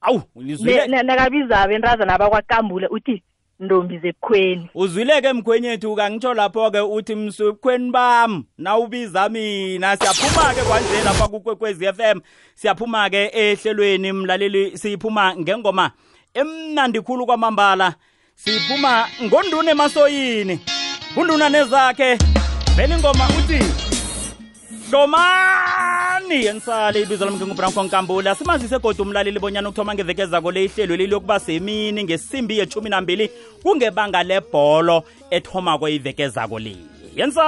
awu 0.00 0.22
Ne- 0.36 0.42
lizwile 0.42 0.86
ne- 0.86 1.02
nakabiza 1.02 1.60
abentrazana 1.60 2.14
abakwakambule 2.14 2.86
uthi 2.86 3.22
ntombi 3.60 3.98
zebukhweni. 3.98 4.70
Uzwile-ke 4.74 5.32
mkhwenyethu 5.32 5.96
kangitsho 5.96 6.34
lapho-ke 6.34 6.80
uthi 6.80 7.14
mswebukhweni 7.14 7.90
bam 7.90 8.44
nawubiza 8.58 9.28
mina. 9.28 9.96
Siyaphuma-ke 9.96 10.62
kwanje 10.62 11.02
lapha 11.04 11.28
kukwekwezi 11.28 11.84
f 11.86 12.00
m. 12.00 12.20
Siyaphuma-ke 12.54 13.30
ehlelweni 13.32 14.12
mlaleli 14.12 14.78
siyiphuma 14.78 15.36
ngengoma 15.36 15.90
emnandi 16.34 17.00
khulu 17.00 17.26
kwamambala. 17.26 17.94
Siphuma 18.34 19.06
ngonduna 19.22 19.70
emasoyini 19.70 20.60
kunduna 21.14 21.48
nezakhe. 21.48 22.18
Vele 22.76 22.94
ingoma 22.94 23.28
uthi 23.38 23.83
hlomani 24.90 26.44
yensale 26.44 27.00
ibizo 27.02 27.24
lami 27.24 27.36
ngingubranko 27.36 27.82
nkambule 27.82 28.30
asimazise 28.30 28.78
kodwa 28.78 29.06
umlaleli 29.06 29.38
bonyana 29.38 29.68
ukuthoma 29.68 29.94
ngeveke 29.94 30.26
zako 30.26 30.50
le 30.52 30.64
ihlelo 30.64 30.96
leli 30.96 31.12
yokuba 31.12 31.40
semini 31.40 32.04
ngesimbi 32.04 32.58
yethumi 32.58 32.90
nambili 32.90 33.30
kungebanga 33.62 34.22
lebholo 34.22 35.04
ethomako 35.30 35.88
iveke 35.88 36.28
zako 36.28 36.58
le. 36.58 36.76
Yensa 37.16 37.44